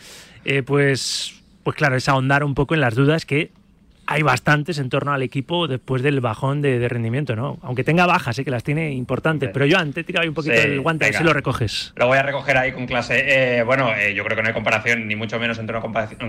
[0.46, 1.34] eh, pues,
[1.66, 3.50] pues claro, es ahondar un poco en las dudas que
[4.06, 7.58] hay bastantes en torno al equipo después del bajón de, de rendimiento, ¿no?
[7.62, 9.50] Aunque tenga bajas, sí que las tiene importantes.
[9.52, 11.18] Pero yo antes tiraba ahí un poquito Sí, el guante, venga.
[11.18, 11.92] si lo recoges.
[11.96, 13.24] Lo voy a recoger ahí con clase.
[13.58, 15.82] Eh, bueno, eh, yo creo que no hay comparación, ni mucho menos entre una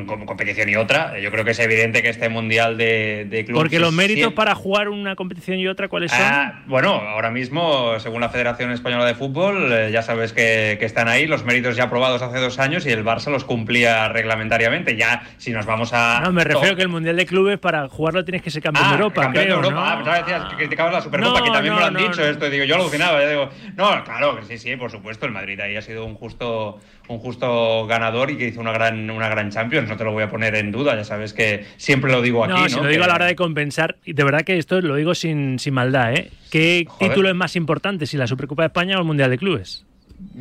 [0.07, 1.17] com- competición y otra.
[1.17, 3.61] Eh, Yo creo que es evidente que este mundial de, de clubes.
[3.61, 6.19] Porque los méritos siempre- para jugar una competición y otra, ¿cuáles son?
[6.21, 10.85] Ah, bueno, ahora mismo, según la Federación Española de Fútbol, eh, ya sabes que, que
[10.85, 14.95] están ahí los méritos ya aprobados hace dos años y el Barça los cumplía reglamentariamente.
[14.97, 16.21] Ya, si nos vamos a.
[16.23, 18.89] no, me refiero que el Mundial de Clubes para jugarlo tienes que ser campeón Ah,
[18.91, 19.81] de Europa, campeón creo, de Europa.
[19.83, 19.85] ¿no?
[19.91, 22.23] Ah, pensaba que decías que criticabas la Supercopa, No, que también me lo han dicho
[22.23, 22.49] esto.
[22.49, 23.19] Digo, yo alucinaba.
[23.19, 25.25] Ya digo, no, claro, que sí, sí, por supuesto.
[25.25, 29.09] El Madrid ahí ha sido un justo, un justo ganador y que hizo una gran,
[29.09, 29.89] una gran Champions.
[29.89, 30.95] No te lo voy a poner en duda.
[30.95, 32.53] Ya sabes que siempre lo digo aquí.
[32.53, 34.95] No, si lo digo a la hora de compensar, y de verdad que esto lo
[34.95, 36.31] digo sin, sin maldad, ¿eh?
[36.49, 37.09] ¿Qué Joder.
[37.09, 39.85] título es más importante, si la Supercopa de España o el Mundial de Clubes?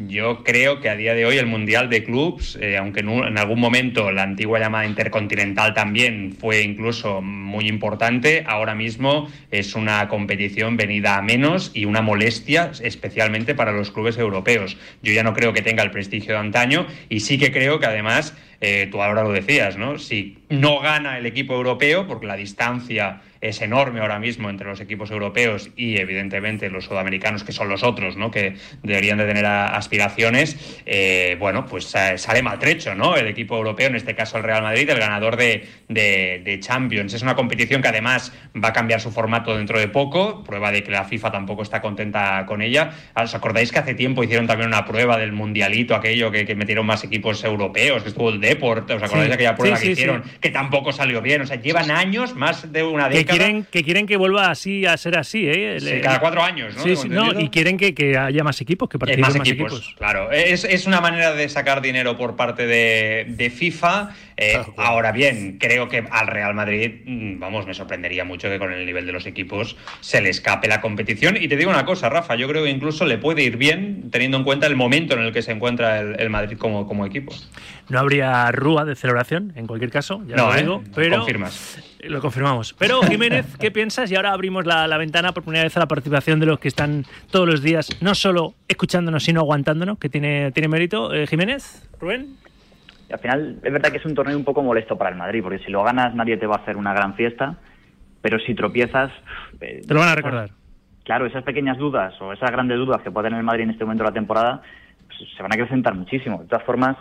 [0.08, 3.60] Yo creo que a día de hoy el Mundial de Clubs, eh, aunque en, algún
[3.60, 10.78] momento la antigua llamada Intercontinental también fue incluso muy importante, ahora mismo es una competición
[10.78, 14.78] venida a menos y una molestia especialmente para los clubes europeos.
[15.02, 17.84] Yo ya no creo que tenga el prestigio de antaño y sí que creo que
[17.84, 19.98] además, eh, tú ahora lo decías, ¿no?
[19.98, 24.80] Si no gana el equipo europeo, porque la distancia es enorme ahora mismo entre los
[24.80, 28.30] equipos europeos y evidentemente los sudamericanos que son los otros, ¿no?
[28.30, 30.56] Que deberían de tener aspiraciones.
[30.86, 33.16] eh, bueno, pues sale maltrecho, ¿no?
[33.16, 37.14] El equipo europeo, en este caso el Real Madrid, el ganador de, de- de Champions.
[37.14, 38.32] Es una competición que además
[38.62, 41.80] va a cambiar su formato dentro de poco, prueba de que la FIFA tampoco está
[41.80, 42.92] contenta con ella.
[43.14, 46.54] Ah, ¿Os acordáis que hace tiempo hicieron también una prueba del mundialito, aquello que, que
[46.54, 48.90] metieron más equipos europeos, que estuvo el Deport?
[48.90, 50.22] ¿Os acordáis Sí, de aquella prueba sí, que sí, hicieron?
[50.40, 51.42] Que tampoco salió bien.
[51.42, 53.35] O sea, llevan años, más de una década.
[53.38, 55.78] Quieren, que quieren que vuelva así a ser así, ¿eh?
[55.80, 56.82] Sí, cada cuatro años, ¿no?
[56.82, 59.48] Sí, Tengo sí, no, y quieren que, que haya más equipos, que participen más más,
[59.48, 59.94] equipos, equipos.
[59.96, 60.32] claro.
[60.32, 64.10] Es, es una manera de sacar dinero por parte de, de FIFA.
[64.38, 68.70] Eh, ahora bien, creo que al Real Madrid, mm, vamos, me sorprendería mucho que con
[68.72, 71.36] el nivel de los equipos se le escape la competición.
[71.40, 74.36] Y te digo una cosa, Rafa, yo creo que incluso le puede ir bien teniendo
[74.36, 77.34] en cuenta el momento en el que se encuentra el, el Madrid como, como equipo.
[77.88, 80.60] No habría rúa de celebración, en cualquier caso, ya No, lo ¿eh?
[80.60, 81.78] digo, pero Confirmas.
[82.00, 82.74] lo confirmamos.
[82.78, 84.10] Pero Jiménez, ¿qué piensas?
[84.10, 86.68] Y ahora abrimos la, la ventana por primera vez a la participación de los que
[86.68, 91.14] están todos los días, no solo escuchándonos, sino aguantándonos, que tiene, tiene mérito.
[91.14, 92.36] Eh, Jiménez, Rubén.
[93.08, 95.42] Y al final es verdad que es un torneo un poco molesto para el Madrid,
[95.42, 97.56] porque si lo ganas nadie te va a hacer una gran fiesta,
[98.20, 99.12] pero si tropiezas...
[99.60, 100.50] eh, Te lo van a recordar.
[101.04, 103.84] Claro, esas pequeñas dudas o esas grandes dudas que puede tener el Madrid en este
[103.84, 104.62] momento de la temporada
[105.06, 106.40] pues, se van a acrecentar muchísimo.
[106.42, 106.96] De todas formas,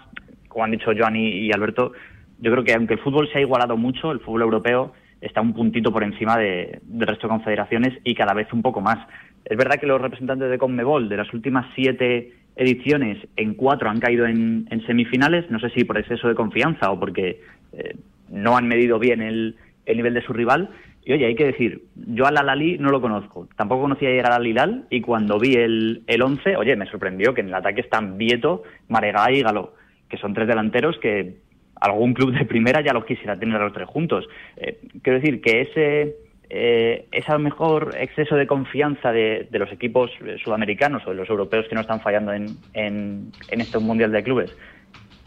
[0.48, 1.94] como han dicho Joan y, y Alberto,
[2.38, 5.54] yo creo que aunque el fútbol se ha igualado mucho, el fútbol europeo está un
[5.54, 9.00] puntito por encima de- del resto de confederaciones y cada vez un poco más.
[9.44, 14.00] Es verdad que los representantes de Conmebol de las últimas siete ediciones, en cuatro han
[14.00, 17.42] caído en, semifinales, no sé si por exceso de confianza o porque
[17.74, 17.96] eh,
[18.30, 20.70] no han medido bien el, el nivel de su rival.
[21.04, 24.34] Y oye, hay que decir, yo al Al-Ali no lo conozco, tampoco conocía ayer al
[24.34, 28.18] Al-Hilal y cuando vi el, el 11, oye, me sorprendió que en el ataque están
[28.18, 29.76] Vieto, Maregá y Galo,
[30.10, 31.36] que son tres delanteros que
[31.80, 34.28] algún club de primera ya los quisiera tener a los tres juntos.
[34.58, 36.16] Eh, quiero decir que ese
[36.50, 41.68] eh, ese mejor exceso de confianza de, los equipos eh, sudamericanos o de los europeos
[41.68, 44.56] que no están fallando en, en, en este mundial de clubes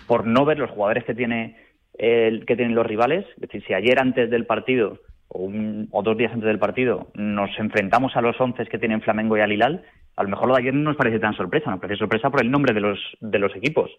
[0.07, 1.57] por no ver los jugadores que tiene
[1.99, 3.27] que tienen los rivales.
[3.35, 7.09] Es decir, si ayer antes del partido o, un- o dos días antes del partido
[7.15, 9.83] nos enfrentamos a los once que tienen Flamengo y Alilal,
[10.15, 12.41] a lo mejor lo de ayer no nos parece tan sorpresa, nos parece sorpresa por
[12.41, 13.91] el nombre de los, de los equipos.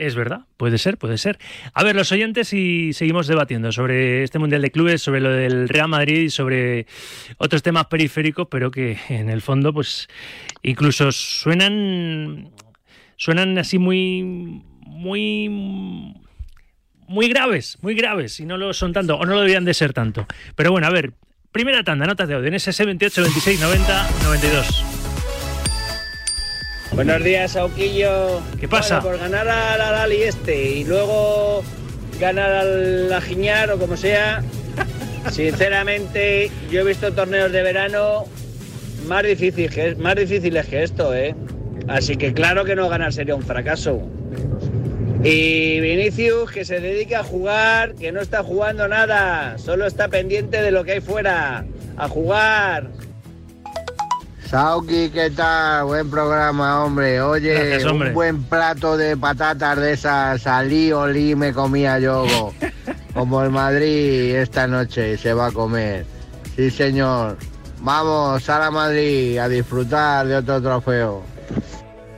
[0.00, 1.38] Es verdad, puede ser, puede ser.
[1.74, 5.68] A ver, los oyentes y seguimos debatiendo sobre este Mundial de Clubes, sobre lo del
[5.68, 6.86] Real Madrid y sobre
[7.36, 10.08] otros temas periféricos, pero que en el fondo, pues,
[10.62, 12.48] incluso suenan,
[13.16, 14.22] suenan así muy,
[14.86, 15.50] muy,
[17.06, 19.92] muy graves, muy graves, y no lo son tanto, o no lo deberían de ser
[19.92, 20.26] tanto.
[20.56, 21.12] Pero bueno, a ver,
[21.52, 24.99] primera tanda, notas de audio, en SS 28, 26, 90, 92.
[26.92, 28.40] Buenos días, Sauquillo.
[28.58, 29.00] ¿Qué pasa?
[29.00, 31.62] Bueno, por ganar al Alali este y luego
[32.18, 34.42] ganar al Ajiñar o como sea,
[35.30, 38.24] sinceramente, yo he visto torneos de verano
[39.06, 41.34] más, difícil que, más difíciles que esto, ¿eh?
[41.86, 44.02] Así que claro que no ganar sería un fracaso.
[45.22, 50.60] Y Vinicius, que se dedica a jugar, que no está jugando nada, solo está pendiente
[50.60, 51.64] de lo que hay fuera.
[51.96, 52.88] A jugar.
[54.50, 55.84] Sauki, ¿qué tal?
[55.84, 57.20] Buen programa, hombre.
[57.22, 58.08] Oye, Gracias, hombre.
[58.08, 62.26] un buen plato de patatas de esas salí, olí, me comía yo.
[63.14, 66.04] Como el Madrid esta noche se va a comer.
[66.56, 67.36] Sí, señor.
[67.80, 71.22] Vamos a la Madrid a disfrutar de otro trofeo.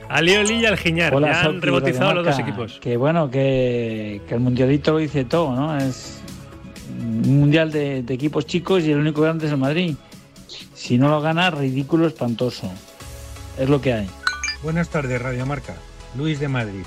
[0.09, 2.79] Alioli y Algiñar, Hola, ya han rebautizado Radio los dos equipos.
[2.81, 5.77] Que bueno, que, que el mundialito lo dice todo, ¿no?
[5.77, 6.19] Es
[6.99, 9.95] Un mundial de, de equipos chicos y el único grande es el Madrid.
[10.83, 12.69] Si no lo gana, ridículo, espantoso.
[13.57, 14.09] Es lo que hay.
[14.63, 15.75] Buenas tardes, Radio Marca.
[16.13, 16.83] Luis de Madrid.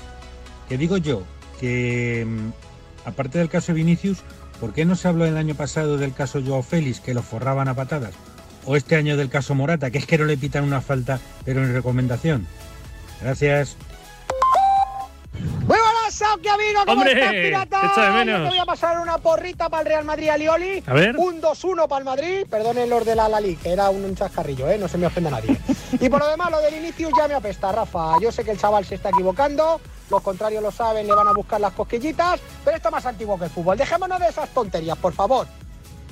[0.69, 1.23] Que digo yo
[1.59, 4.19] que, mm, aparte del caso Vinicius,
[4.59, 7.69] ¿por qué no se habló el año pasado del caso Joao Félix, que lo forraban
[7.69, 8.13] a patadas?
[8.65, 11.63] O este año del caso Morata, que es que no le pitan una falta, pero
[11.63, 12.45] en recomendación.
[13.19, 13.77] Gracias.
[16.07, 17.11] Muy buenas, Vino, ¿cómo ¡Hombre!
[17.11, 17.81] estás, pirata?
[17.81, 18.43] De Yo menos.
[18.43, 20.83] te voy a pasar una porrita para el Real Madrid Alioli.
[20.85, 21.17] A ver.
[21.17, 22.47] Un 2-1 para el Madrid.
[22.49, 24.77] Perdonen los de la Lali, que era un chascarrillo, ¿eh?
[24.77, 25.57] No se me ofenda nadie.
[25.99, 28.19] y por lo demás, lo del Vinicius ya me apesta, Rafa.
[28.21, 29.81] Yo sé que el chaval se está equivocando.
[30.09, 32.39] Los contrarios lo saben, le van a buscar las cosquillitas.
[32.63, 33.77] Pero esto es más antiguo que el fútbol.
[33.77, 35.45] Dejémonos de esas tonterías, por favor.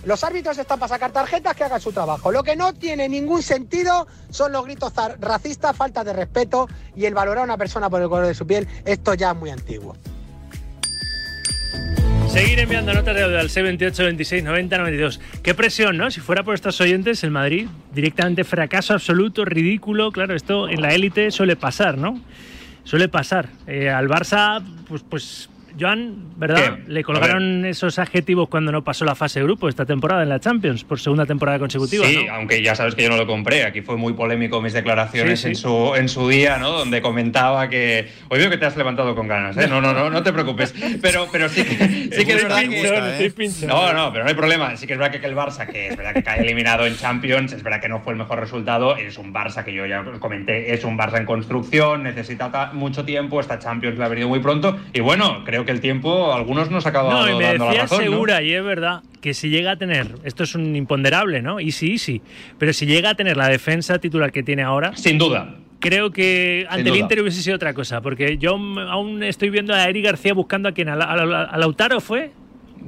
[0.06, 2.32] Los árbitros están para sacar tarjetas que hagan su trabajo.
[2.32, 7.16] Lo que no tiene ningún sentido son los gritos racistas, falta de respeto y el
[7.16, 8.68] valorar a una persona por el color de su piel.
[8.86, 9.96] Esto ya es muy antiguo.
[12.30, 15.22] Seguir enviando notas de audio al 628 26 90 92.
[15.42, 16.12] Qué presión, ¿no?
[16.12, 20.12] Si fuera por estos oyentes, el Madrid directamente fracaso absoluto, ridículo.
[20.12, 22.20] Claro, esto en la élite suele pasar, ¿no?
[22.84, 23.50] Suele pasar.
[23.66, 26.78] Eh, al Barça, pues, pues, Joan, ¿verdad?
[26.78, 26.92] ¿Qué?
[26.92, 30.40] Le colgaron esos adjetivos cuando no pasó la fase de grupo esta temporada en la
[30.40, 32.34] Champions, por segunda temporada consecutiva, Sí, ¿no?
[32.34, 33.64] aunque ya sabes que yo no lo compré.
[33.66, 35.50] Aquí fue muy polémico mis declaraciones Sí, sí.
[35.50, 36.72] En, su, en su día, ¿no?
[36.72, 38.08] Donde comentaba que.
[38.30, 39.68] Hoy veo que te has levantado con ganas, ¿eh?
[39.68, 40.74] No, no, no, no te preocupes.
[41.02, 41.76] Pero, pero sí que,
[42.12, 43.66] sí que es verdad que.
[43.68, 44.76] No, no, pero no hay problema.
[44.78, 47.52] Sí que es verdad que el Barça, que es verdad que cae eliminado en Champions,
[47.54, 48.96] es verdad que no fue el mejor resultado.
[48.98, 53.04] Es un Barça que yo ya comenté, es un Barça en construcción, necesita ta- mucho
[53.04, 53.40] tiempo.
[53.40, 54.78] Esta Champions la ha venido muy pronto.
[54.94, 57.66] Y bueno, creo que el tiempo, a algunos nos ha acabado No, y me dando
[57.66, 58.06] la decía razón.
[58.06, 58.12] ¿no?
[58.12, 61.60] segura, y es verdad, que si llega a tener, esto es un imponderable, ¿no?
[61.60, 62.22] Y sí, sí,
[62.58, 64.96] pero si llega a tener la defensa titular que tiene ahora.
[64.96, 65.56] Sin duda.
[65.80, 66.96] Creo que ante el.
[66.96, 70.72] Inter hubiese sido otra cosa, porque yo aún estoy viendo a Eric García buscando a
[70.72, 72.32] quien, a, la- a la- a Lautaro fue.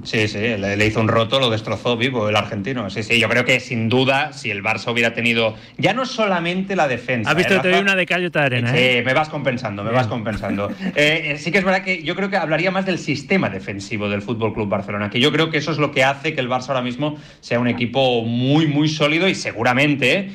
[0.04, 2.90] Sí, sí, le, hizo un roto, lo destrozó vivo el argentino.
[2.90, 6.76] Sí, sí, yo creo que sin duda, si el Barça hubiera tenido ya no solamente
[6.76, 7.32] la defensa.
[7.32, 9.04] Has visto ¿eh, que te doy una de cal y otra de arena, Sí, ¿eh?
[9.06, 10.70] me vas compensando, me vas compensando.
[10.96, 14.10] Eh, eh, sí que es verdad que yo creo que hablaría más del sistema defensivo
[14.10, 16.50] del Fútbol Club Barcelona, que yo creo que eso es lo que hace que el
[16.50, 20.30] Barça ahora mismo sea un equipo muy, muy sólido y seguramente.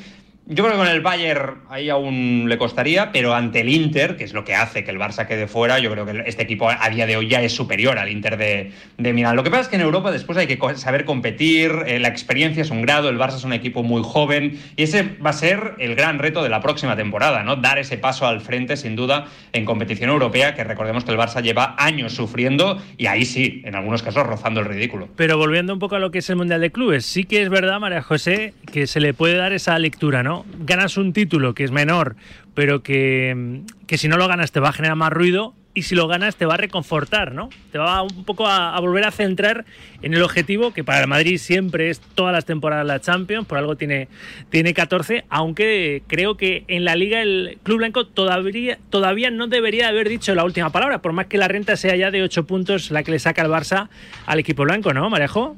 [0.45, 4.25] Yo creo que con el Bayern ahí aún le costaría, pero ante el Inter, que
[4.25, 6.89] es lo que hace que el Barça quede fuera, yo creo que este equipo a
[6.89, 9.37] día de hoy ya es superior al Inter de, de Milán.
[9.37, 12.61] Lo que pasa es que en Europa después hay que saber competir, eh, la experiencia
[12.61, 15.75] es un grado, el Barça es un equipo muy joven y ese va a ser
[15.79, 17.55] el gran reto de la próxima temporada, ¿no?
[17.55, 21.41] Dar ese paso al frente, sin duda, en competición europea, que recordemos que el Barça
[21.41, 25.07] lleva años sufriendo y ahí sí, en algunos casos rozando el ridículo.
[25.15, 27.49] Pero volviendo un poco a lo que es el Mundial de Clubes, sí que es
[27.49, 30.32] verdad, María José, que se le puede dar esa lectura, ¿no?
[30.59, 32.15] Ganas un título que es menor,
[32.53, 35.83] pero que, mm, que si no lo ganas te va a generar más ruido y
[35.83, 37.49] si lo ganas te va a reconfortar, ¿no?
[37.71, 39.65] Te va un poco a, volver a centrar
[40.01, 43.57] en el objetivo que para el Madrid siempre es todas las temporadas la Champions, por
[43.57, 44.07] algo tiene,
[44.49, 49.87] tiene 14, aunque creo que en la liga el Club Blanco todavía, todavía no debería
[49.87, 52.91] haber dicho la última palabra, por más que la renta sea ya de 8 puntos
[52.91, 53.89] la que le saca el Barça
[54.25, 55.57] al equipo blanco, ¿no, Marejo?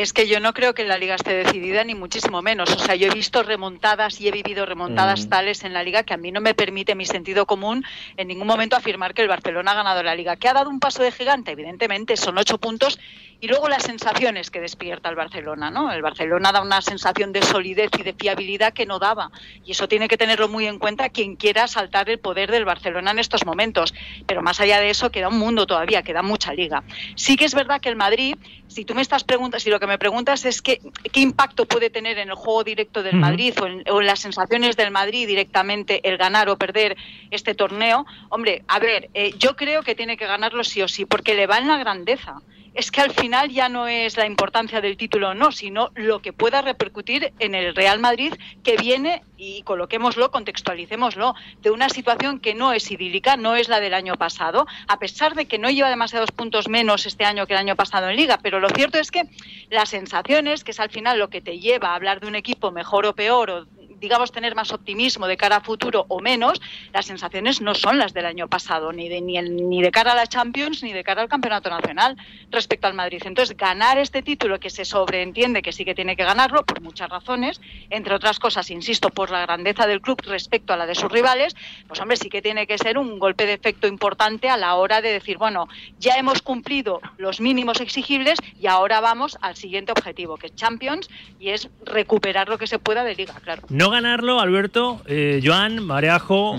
[0.00, 2.70] Es que yo no creo que la liga esté decidida, ni muchísimo menos.
[2.74, 5.28] O sea, yo he visto remontadas y he vivido remontadas Mm.
[5.28, 7.84] tales en la liga que a mí no me permite mi sentido común
[8.16, 10.36] en ningún momento afirmar que el Barcelona ha ganado la liga.
[10.36, 11.50] ¿Que ha dado un paso de gigante?
[11.50, 12.98] Evidentemente, son ocho puntos.
[13.40, 15.92] Y luego las sensaciones que despierta el Barcelona, ¿no?
[15.92, 19.30] El Barcelona da una sensación de solidez y de fiabilidad que no daba.
[19.64, 23.12] Y eso tiene que tenerlo muy en cuenta quien quiera saltar el poder del Barcelona
[23.12, 23.94] en estos momentos.
[24.26, 26.82] Pero más allá de eso, queda un mundo todavía, queda mucha liga.
[27.14, 28.36] Sí que es verdad que el Madrid,
[28.68, 30.80] si tú me estás preguntando, si lo que me preguntas es qué,
[31.12, 33.20] qué impacto puede tener en el juego directo del.
[33.20, 36.96] Madrid o en, o en las sensaciones del Madrid directamente el ganar o perder
[37.30, 41.04] este torneo, hombre, a ver, eh, yo creo que tiene que ganarlo sí o sí,
[41.04, 42.40] porque le va en la grandeza.
[42.72, 46.22] Es que al final ya no es la importancia del título o no, sino lo
[46.22, 52.38] que pueda repercutir en el Real Madrid que viene, y coloquémoslo, contextualicémoslo, de una situación
[52.38, 55.68] que no es idílica, no es la del año pasado, a pesar de que no
[55.68, 58.98] lleva demasiados puntos menos este año que el año pasado en Liga, pero lo cierto
[58.98, 59.24] es que
[59.68, 62.70] las sensaciones, que es al final lo que te lleva a hablar de un equipo
[62.70, 63.66] mejor o peor, o
[64.00, 66.60] digamos tener más optimismo de cara a futuro o menos,
[66.92, 70.12] las sensaciones no son las del año pasado, ni de, ni, el- ni de cara
[70.12, 72.16] a la Champions ni de cara al Campeonato Nacional
[72.50, 73.22] respecto al Madrid.
[73.24, 77.08] Entonces, ganar este título que se sobreentiende que sí que tiene que ganarlo por muchas
[77.08, 77.60] razones,
[77.90, 81.54] entre otras cosas, insisto, por la grandeza del club respecto a la de sus rivales,
[81.86, 85.00] pues hombre, sí que tiene que ser un golpe de efecto importante a la hora
[85.00, 90.36] de decir, bueno, ya hemos cumplido los mínimos exigibles y ahora vamos al siguiente objetivo,
[90.36, 91.08] que es Champions,
[91.38, 93.62] y es recuperar lo que se pueda de liga, claro.
[93.68, 96.58] No ganarlo, Alberto, eh, Joan, Mareajo,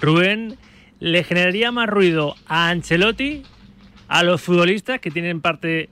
[0.00, 0.56] Rubén,
[1.00, 3.42] le generaría más ruido a Ancelotti,
[4.08, 5.88] a los futbolistas que tienen parte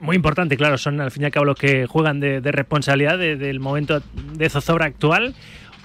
[0.00, 3.16] Muy importante, claro, son al fin y al cabo los que juegan de, de responsabilidad
[3.16, 4.02] de- del momento
[4.34, 5.34] de zozobra actual.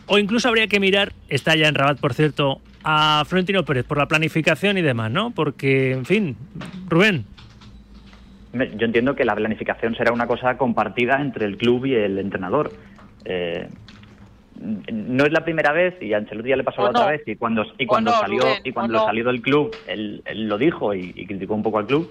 [0.07, 3.97] O incluso habría que mirar, está ya en Rabat, por cierto, a Florentino Pérez por
[3.99, 5.29] la planificación y demás, ¿no?
[5.31, 6.35] Porque, en fin,
[6.89, 7.25] Rubén,
[8.51, 12.73] Yo entiendo que la planificación será una cosa compartida entre el club y el entrenador.
[13.25, 13.67] Eh,
[14.59, 17.35] no es la primera vez y a Ancelotti ya le pasó la otra vez y
[17.35, 19.05] cuando y cuando no, salió Rubén, y cuando no.
[19.05, 22.09] salió del club él, él lo dijo y, y criticó un poco al club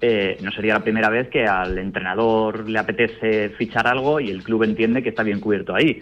[0.00, 4.42] eh, no sería la primera vez que al entrenador le apetece fichar algo y el
[4.42, 6.00] club entiende que está bien cubierto ahí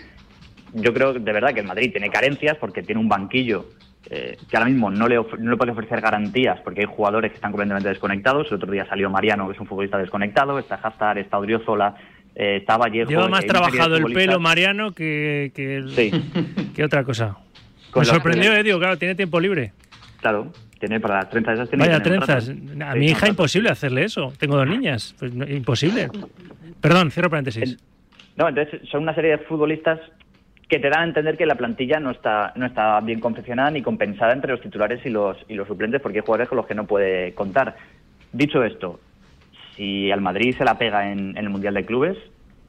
[0.72, 3.66] yo creo de verdad que el Madrid tiene carencias porque tiene un banquillo
[4.08, 7.36] eh, que ahora mismo no le, no le puede ofrecer garantías porque hay jugadores que
[7.36, 8.46] están completamente desconectados.
[8.48, 11.96] El otro día salió Mariano, que es un futbolista desconectado, está Hazard, está Odriozola,
[12.37, 13.11] eh, está Vallejo.
[13.11, 16.11] lleva más trabajado el pelo Mariano que, que, el- Sí.
[16.74, 17.37] que otra cosa.
[17.91, 19.72] Con Me sorprendió, que- eh, digo, claro, tiene tiempo libre.
[20.20, 22.49] Claro, tiene para las trenzas esas tiene Vaya trenzas.
[22.49, 24.32] A Sí, mi hija imposible hacerle eso.
[24.39, 25.14] Tengo dos niñas.
[25.18, 26.09] Pues no- imposible.
[26.80, 27.78] Perdón, cierro paréntesis.
[28.37, 29.99] No, entonces son una serie de futbolistas
[30.68, 33.82] que te dan a entender que la plantilla no está no está bien confeccionada ni
[33.82, 36.74] compensada entre los titulares y los y los suplentes porque hay jugadores con los que
[36.74, 37.76] no puede contar.
[38.32, 39.01] Dicho esto,
[39.76, 42.16] si al Madrid se la pega en, en el Mundial de Clubes,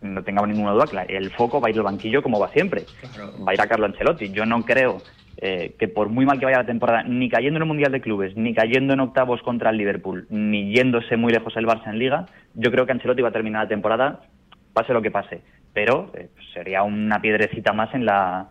[0.02, 2.50] no tengamos ninguna duda que la- el foco va a ir al banquillo como va
[2.50, 2.84] siempre.
[3.46, 4.30] Va a ir a Carlo Ancelotti.
[4.32, 4.98] Yo no creo
[5.38, 8.02] eh, que por muy mal que vaya la temporada, ni cayendo en el Mundial de
[8.02, 12.00] Clubes, ni cayendo en octavos contra el Liverpool, ni yéndose muy lejos el Barça en
[12.00, 14.22] Liga, yo creo que Ancelotti va a terminar la temporada
[14.74, 15.42] pase lo que pase.
[15.74, 18.48] Pero eh, sería una piedrecita más en la,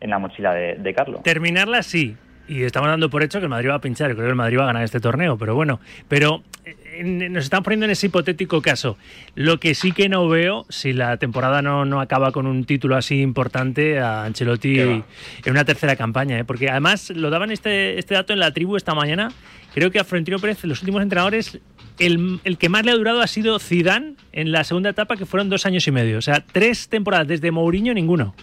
[0.00, 1.20] en la mochila de, de Carlo.
[1.24, 2.16] Terminarla sí.
[2.48, 4.12] Y estamos dando por hecho que el Madrid va a pinchar.
[4.12, 5.80] Creo que el Madrid va a ganar este torneo, pero bueno.
[6.08, 8.96] Pero eh, nos estamos poniendo en ese hipotético caso.
[9.34, 12.96] Lo que sí que no veo, si la temporada no, no acaba con un título
[12.96, 15.04] así importante, a Ancelotti en
[15.46, 16.38] una tercera campaña.
[16.38, 16.44] ¿eh?
[16.44, 19.30] Porque además lo daban este, este dato en la tribu esta mañana.
[19.74, 21.60] Creo que a Florentino Pérez, los últimos entrenadores,
[21.98, 25.26] el, el que más le ha durado ha sido Zidane en la segunda etapa, que
[25.26, 26.16] fueron dos años y medio.
[26.16, 28.34] O sea, tres temporadas desde Mourinho, ninguno.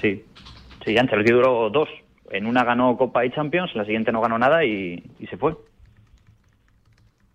[0.00, 0.22] Sí,
[0.84, 1.88] sí, Ancelotti duró dos.
[2.30, 5.36] En una ganó Copa y Champions, en la siguiente no ganó nada y, y se
[5.36, 5.56] fue.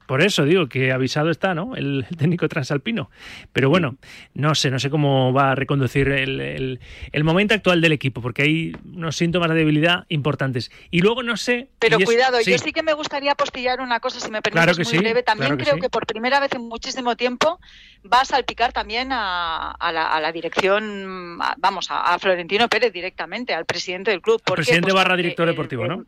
[0.07, 1.75] Por eso digo que avisado está, ¿no?
[1.75, 3.09] El, el técnico transalpino.
[3.53, 3.95] Pero bueno,
[4.33, 6.79] no sé, no sé cómo va a reconducir el, el-
[7.11, 10.71] el momento actual del equipo, porque hay unos síntomas de debilidad importantes.
[10.91, 11.69] Y luego no sé.
[11.79, 14.63] Pero es- cuidado, sí, yo sí que me gustaría postillar una cosa, si me permites,
[14.63, 15.23] Claro que muy sí, breve.
[15.23, 15.81] También claro que creo sí.
[15.81, 17.59] que por primera vez en muchísimo tiempo
[18.11, 22.93] va a salpicar también a, a la, a la dirección, a- vamos, a, Florentino Pérez
[22.93, 24.41] directamente, al presidente del club.
[24.43, 26.05] Presidente Pues barra director deportivo, ¿no?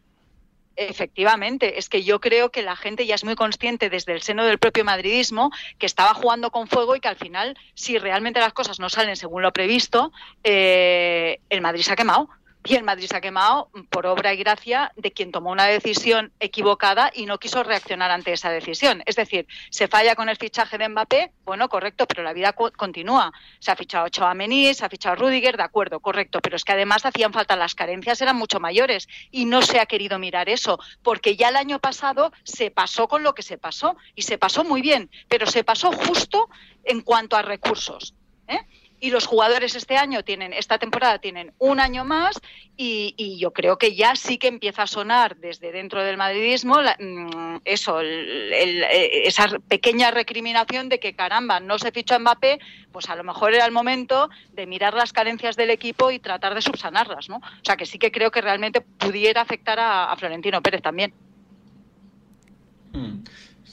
[0.79, 4.45] Efectivamente, es que yo creo que la gente ya es muy consciente desde el seno
[4.45, 5.49] del propio madridismo
[5.79, 9.15] que estaba jugando con fuego y que al final, si realmente las cosas no salen
[9.15, 10.11] según lo previsto,
[10.43, 12.29] eh, el Madrid se ha quemado.
[12.69, 16.33] Y el Madrid se ha quemado por obra y gracia de quien tomó una decisión
[16.41, 19.03] equivocada y no quiso reaccionar ante esa decisión.
[19.05, 23.31] Es decir, se falla con el fichaje de Mbappé, bueno, correcto, pero la vida continúa.
[23.59, 27.05] Se ha fichado Chouameni, se ha fichado Rudiger, de acuerdo, correcto, pero es que además
[27.05, 31.37] hacían falta las carencias, eran mucho mayores y no se ha querido mirar eso, porque
[31.37, 34.81] ya el año pasado se pasó con lo que se pasó y se pasó muy
[34.81, 36.49] bien, pero se pasó justo
[36.83, 38.13] en cuanto a recursos.
[38.49, 38.59] ¿eh?
[38.99, 42.39] Y los jugadores este año tienen, esta temporada tienen un año más
[42.75, 46.81] y, y yo creo que ya sí que empieza a sonar desde dentro del madridismo
[46.81, 48.51] la- mm, eso, el-
[48.83, 52.59] eh, esa pequeña recriminación de que caramba, no se fichó a Mbappé,
[52.91, 56.55] pues a lo mejor era el momento de mirar las carencias del equipo y tratar
[56.55, 57.37] de subsanarlas, ¿no?
[57.37, 61.13] O sea que sí que creo que realmente pudiera afectar a, a Florentino Pérez también.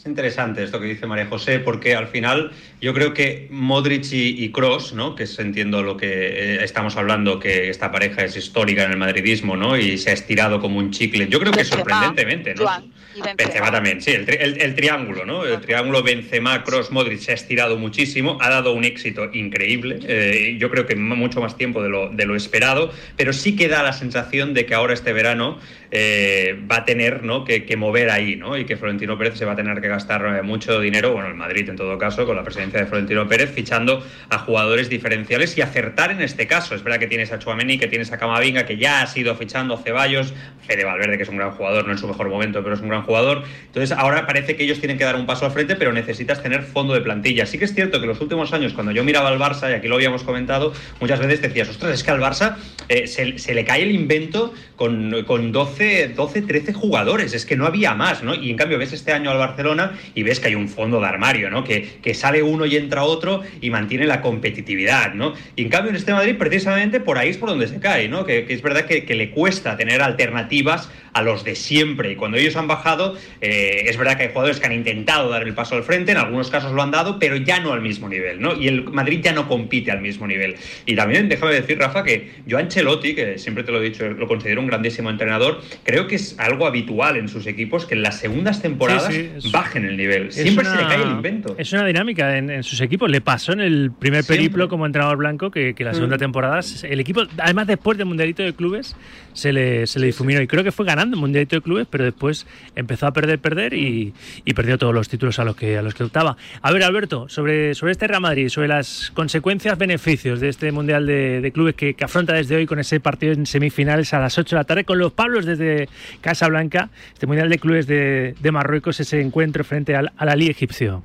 [0.04, 4.50] Es interesante esto que dice María José, porque al final yo creo que Modric y,
[4.50, 5.14] Cross, ¿no?
[5.14, 8.98] que es, entiendo lo que eh, estamos hablando, que esta pareja es histórica en el
[8.98, 9.78] madridismo, ¿no?
[9.78, 11.26] Y se ha estirado como un chicle.
[11.28, 12.64] Yo creo que Benzema, sorprendentemente, ¿no?
[12.64, 12.82] Joan
[13.14, 13.34] y Benzema.
[13.38, 15.46] Benzema también, sí, el, tri- el- el triángulo, ¿no?
[15.46, 20.56] El triángulo Benzema, Cross, Modric se ha estirado muchísimo, ha dado un éxito increíble, eh,
[20.60, 23.82] yo creo que mucho más tiempo de lo, de lo esperado, pero sí que da
[23.82, 25.58] la sensación de que ahora este verano
[25.96, 27.44] eh, va a tener ¿no?
[27.44, 28.58] que, mover ahí, ¿no?
[28.58, 31.36] Y que Florentino Pérez se va a tener que gastar eh, mucho dinero, bueno, el
[31.36, 35.60] Madrid en todo caso, con la presidencia de Florentino Pérez, fichando a jugadores diferenciales y
[35.60, 36.74] acertar en este caso.
[36.74, 39.76] Es verdad que tienes a Chuameni, que tienes a Camavinga, que ya ha sido fichando
[39.76, 40.34] Ceballos,
[40.66, 42.88] Fede Valverde, que es un gran jugador, no en su mejor momento, pero es un
[42.88, 43.44] gran jugador.
[43.66, 46.64] Entonces ahora parece que ellos tienen que dar un paso al frente, pero necesitas tener
[46.64, 47.46] fondo de plantilla.
[47.46, 49.86] Sí que es cierto que los últimos años, cuando yo miraba al Barça, y aquí
[49.86, 52.56] lo habíamos comentado, muchas veces decías, ostras, es que al Barça
[52.88, 57.56] eh, se, se le cae el invento con, con 12, 12, 13 jugadores, es que
[57.56, 58.34] no había más, ¿no?
[58.34, 61.06] Y en cambio ves este año al Barcelona y ves que hay un fondo de
[61.06, 61.64] armario, ¿no?
[61.64, 65.34] Que, que sale uno y entra otro y mantiene la competitividad, ¿no?
[65.56, 68.24] Y en cambio en este Madrid, precisamente por ahí es por donde se cae, ¿no?
[68.24, 72.12] Que, es verdad que, que le cuesta tener alternativas a los de siempre.
[72.12, 75.42] Y cuando ellos han bajado, eh, es verdad que hay jugadores que han intentado dar
[75.42, 78.08] el paso al frente, en algunos casos lo han dado, pero ya no al mismo
[78.08, 78.54] nivel, ¿no?
[78.54, 80.56] Y el Madrid ya no compite al mismo nivel.
[80.84, 84.26] Y también déjame decir, Rafa, que yo Ancelotti, que siempre te lo he dicho, lo
[84.26, 88.18] considero un grandísimo entrenador, creo que es algo habitual en sus equipos que en las
[88.18, 90.32] segundas temporadas Sí, sí, es- bajen el nivel.
[90.32, 91.54] Siempre Es se le una- cae el invento.
[91.58, 93.10] Es una dinámica en, en sus equipos.
[93.10, 94.36] Le pasó en el primer Siempre.
[94.44, 96.20] periplo como entrenador blanco que, que la segunda Mm.
[96.20, 98.96] temporada, el equipo, además después del Mundialito de Clubes,
[99.32, 100.40] se le, se le difuminó.
[100.40, 102.46] Y creo que fue ganando el Mundialito de Clubes, pero después
[102.76, 104.12] empezó a perder, perder y,
[104.44, 106.36] y perdió todos los títulos a los que a los que optaba.
[106.62, 111.06] A ver, Alberto, sobre, sobre este Real Madrid, sobre las consecuencias, beneficios de este Mundial
[111.06, 114.38] de, de Clubes que, que afronta desde hoy con ese partido en semifinales a las
[114.38, 115.88] 8 de la tarde con los Pablos desde
[116.20, 120.48] Casa Blanca, este Mundial de Clubes de, de Marruecos, ese encuentro frente al, al Ali
[120.48, 121.02] egipcio.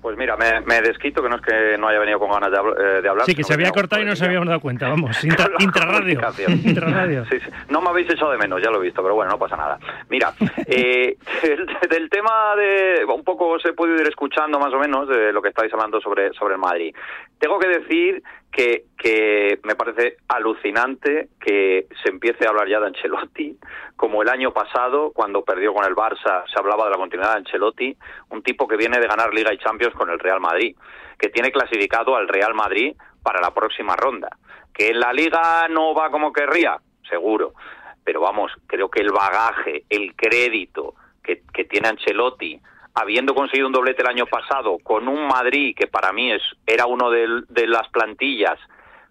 [0.00, 2.56] Pues mira, me, me desquito que no es que no haya venido con ganas de,
[2.56, 3.26] eh, de hablar.
[3.26, 5.48] Sí, que se había cortado y no nos habíamos dado cuenta, vamos, intra-.
[7.28, 7.50] Sí, sí.
[7.68, 9.78] No me habéis echado de menos, ya lo he visto, pero bueno, no pasa nada.
[10.08, 10.32] Mira,
[10.66, 13.04] eh, del, del tema de.
[13.04, 16.00] Un poco os he podido ir escuchando más o menos de lo que estáis hablando
[16.00, 16.94] sobre, sobre el Madrid.
[17.38, 18.22] Tengo que decir
[18.96, 23.56] que, me parece alucinante que se empiece a hablar ya de Ancelotti,
[23.96, 27.38] como el año pasado, cuando perdió con el Barça, se hablaba de la continuidad de
[27.38, 27.96] Ancelotti,
[28.30, 30.76] un tipo que viene de ganar Liga y Champions con el Real Madrid,
[31.18, 34.28] que tiene clasificado al Real Madrid para la próxima ronda.
[34.72, 36.76] Que en la Liga no va como querría,
[37.08, 37.54] seguro.
[38.04, 42.60] Pero vamos, creo que el bagaje, el crédito que tiene Ancelotti,
[42.94, 46.86] habiendo conseguido un doblete el año pasado con un Madrid que para mí es era
[46.86, 48.58] uno de las plantillas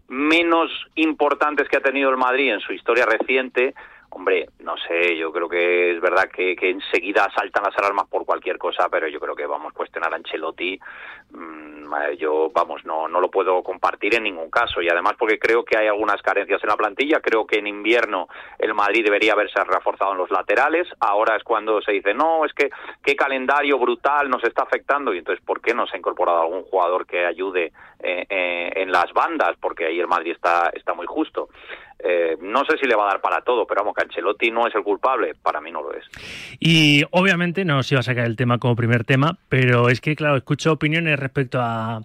[0.10, 3.76] menos importantes que ha tenido el Madrid en su historia reciente,
[4.10, 8.26] hombre, no sé, yo creo que es verdad que, que enseguida saltan las alarmas por
[8.26, 10.80] cualquier cosa, pero yo creo que vamos, cuestionar a Ancelotti,
[12.18, 15.78] yo, vamos, no, no lo puedo compartir en ningún caso, y además porque creo que
[15.78, 18.28] hay algunas carencias en la plantilla, creo que en invierno
[18.58, 22.54] el Madrid debería haberse reforzado en los laterales, ahora es cuando se dice, no, es
[22.54, 22.70] que
[23.04, 26.64] qué calendario brutal nos está afectando, y entonces, ¿por qué no se ha incorporado algún
[26.64, 29.56] jugador que ayude eh, eh, en las bandas?
[29.60, 31.50] Porque ahí el Madrid está, está muy justo.
[32.02, 34.66] Eh, no sé si le va a dar para todo, pero vamos, que Ancelotti no
[34.66, 36.06] es el culpable, para mí no lo es.
[36.58, 40.16] Y obviamente no os iba a sacar el tema como primer tema, pero es que,
[40.16, 42.02] claro, escucho opiniones respecto a,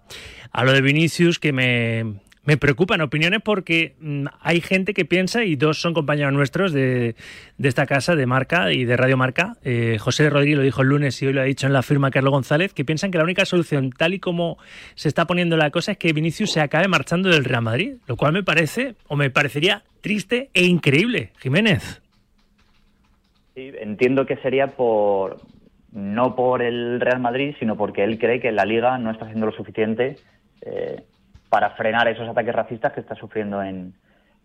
[0.52, 3.00] a lo de Vinicius que me, me preocupan.
[3.00, 7.16] Opiniones porque mm, hay gente que piensa, y dos son compañeros nuestros de,
[7.58, 9.56] de esta casa, de Marca y de Radio Marca.
[9.64, 12.10] eh, José Rodríguez lo dijo el lunes y hoy lo ha dicho en la firma
[12.10, 14.58] Carlos González, que piensan que la única solución, tal y como
[14.94, 17.94] se está poniendo la cosa, es que Vinicius se acabe marchando del Real Madrid.
[18.06, 21.32] Lo cual me parece, o me parecería triste e increíble.
[21.38, 22.02] Jiménez.
[23.56, 25.40] Entiendo que sería por
[25.94, 29.46] no por el Real Madrid, sino porque él cree que la Liga no está haciendo
[29.46, 30.16] lo suficiente
[30.60, 31.02] eh,
[31.48, 33.94] para frenar esos ataques racistas que está sufriendo en,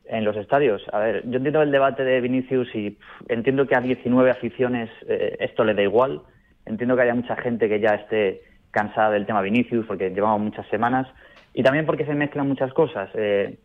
[0.06, 0.84] en los estadios.
[0.93, 4.89] A ver, yo entiendo el debate de Vinicius y pff, entiendo que a 19 aficiones
[5.08, 6.22] eh, esto le da igual.
[6.68, 10.68] Entiendo que haya mucha gente que ya esté cansada del tema Vinicius porque llevamos muchas
[10.68, 11.08] semanas
[11.56, 13.10] y también porque se mezclan muchas cosas.
[13.16, 13.58] Eh,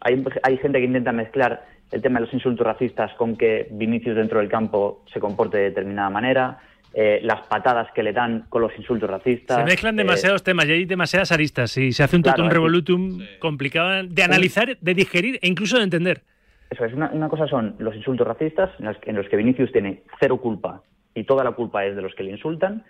[0.00, 4.16] hay, hay gente que intenta mezclar el tema de los insultos racistas con que Vinicius
[4.16, 6.58] dentro del campo se comporte de determinada manera,
[6.94, 9.58] eh, las patadas que le dan con los insultos racistas.
[9.58, 12.50] Se mezclan eh, demasiados temas y hay demasiadas aristas y se hace un Claro, totum
[12.52, 16.22] revolutum complicado de analizar, de digerir e incluso de entender.
[16.70, 19.36] Eso es, una, una cosa son los insultos racistas, en los, que- en los que
[19.36, 20.82] Vinicius tiene cero culpa
[21.14, 22.84] y toda la culpa es de los que le insultan.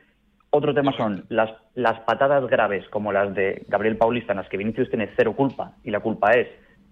[0.51, 4.57] Otro tema son las, las patadas graves, como las de Gabriel Paulista, en las que
[4.57, 6.47] Vinicius tiene cero culpa y la culpa es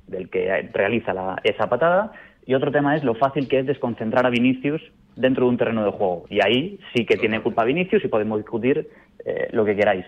[0.09, 2.13] del que realiza la- esa patada.
[2.45, 4.83] Y otro tema es lo fácil que es desconcentrar a Vinicius
[5.17, 6.25] dentro de un terreno de juego.
[6.29, 8.89] Y ahí sí que tiene culpa Vinicius y podemos discutir
[9.25, 10.07] eh, lo que queráis.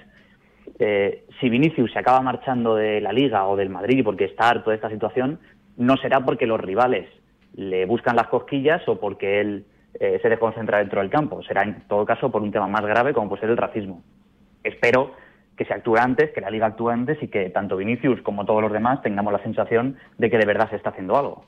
[0.78, 4.70] Eh, si Vinicius se acaba marchando de la Liga o del Madrid porque está harto
[4.70, 5.38] de esta situación,
[5.76, 7.09] no será porque los rivales
[7.55, 9.64] le buscan las cosquillas o porque él
[10.00, 11.42] eh, se desconcentra dentro del campo.
[11.42, 14.02] Será en todo caso por un tema más grave como puede ser el racismo.
[14.62, 15.12] Espero
[15.57, 18.61] que se actúe antes, que la Liga actúe antes y que tanto Vinicius como todos
[18.61, 21.44] los demás tengamos la sensación de que de verdad se está haciendo algo.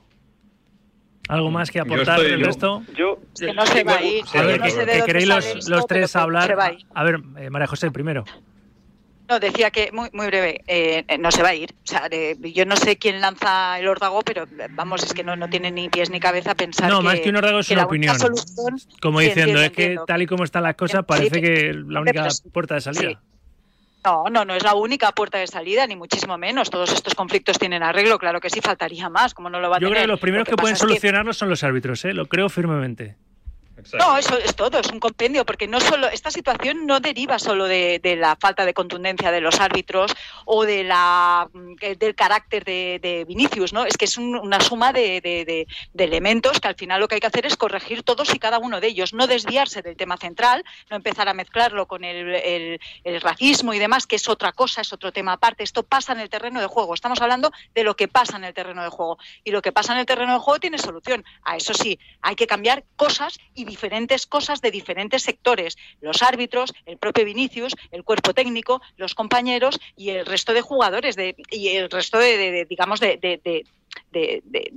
[1.27, 2.83] ¿Algo más que aportar del resto?
[2.95, 4.23] Yo, Que no se va a ir.
[4.33, 6.55] A ver, que, queréis los, esto, los tres hablar.
[6.93, 8.23] a ver, eh, María José, primero.
[9.29, 11.73] No, decía que, muy, muy breve, eh, no se va a ir.
[11.73, 15.35] O sea, eh, yo no sé quién lanza el órdago, pero vamos, es que no,
[15.35, 17.83] no tiene ni pies ni cabeza pensar No, que, más que un órdago es una
[17.83, 18.17] opinión.
[18.17, 20.05] solución- Como Sí, diciendo, entiendo, es que entiendo.
[20.05, 23.21] tal y como están las cosas, parece que la única puerta de salida.
[24.05, 26.69] No, no, no es la única puerta de salida, ni muchísimo menos.
[26.69, 29.79] Todos estos conflictos tienen arreglo, claro que sí, faltaría más, como no lo va a
[29.79, 29.95] Yo tener.
[29.97, 32.13] creo que los primeros Lo que, pueden pasa es que- solucionarlo son los árbitros, ¿eh?
[32.13, 33.17] lo creo firmemente.
[33.99, 37.65] No, eso es todo, es un compendio, porque no solo esta situación no deriva solo
[37.65, 40.11] de, la falta de contundencia de los árbitros
[40.45, 43.85] o de la mm, del carácter de, Vinicius, ¿no?
[43.85, 45.67] Es que es un- una suma de,
[45.97, 48.79] elementos que al final lo que hay que hacer es corregir todos y cada uno
[48.81, 53.73] de ellos, no desviarse del tema central, no empezar a mezclarlo con el- el racismo
[53.73, 55.63] y demás, que es otra cosa, es otro tema aparte.
[55.63, 56.93] Esto pasa en el terreno de juego.
[56.93, 59.17] Estamos hablando de lo que pasa en el terreno de juego.
[59.43, 61.23] Y lo que pasa en el terreno de juego tiene solución.
[61.43, 65.77] A eso sí, hay que cambiar cosas y diferentes cosas de diferentes sectores.
[66.01, 71.15] Los árbitros, el propio Vinicius, el cuerpo técnico, los compañeros y el resto de jugadores
[71.15, 73.17] de, y el resto de, de- de, digamos, de,
[74.11, 74.69] de- de-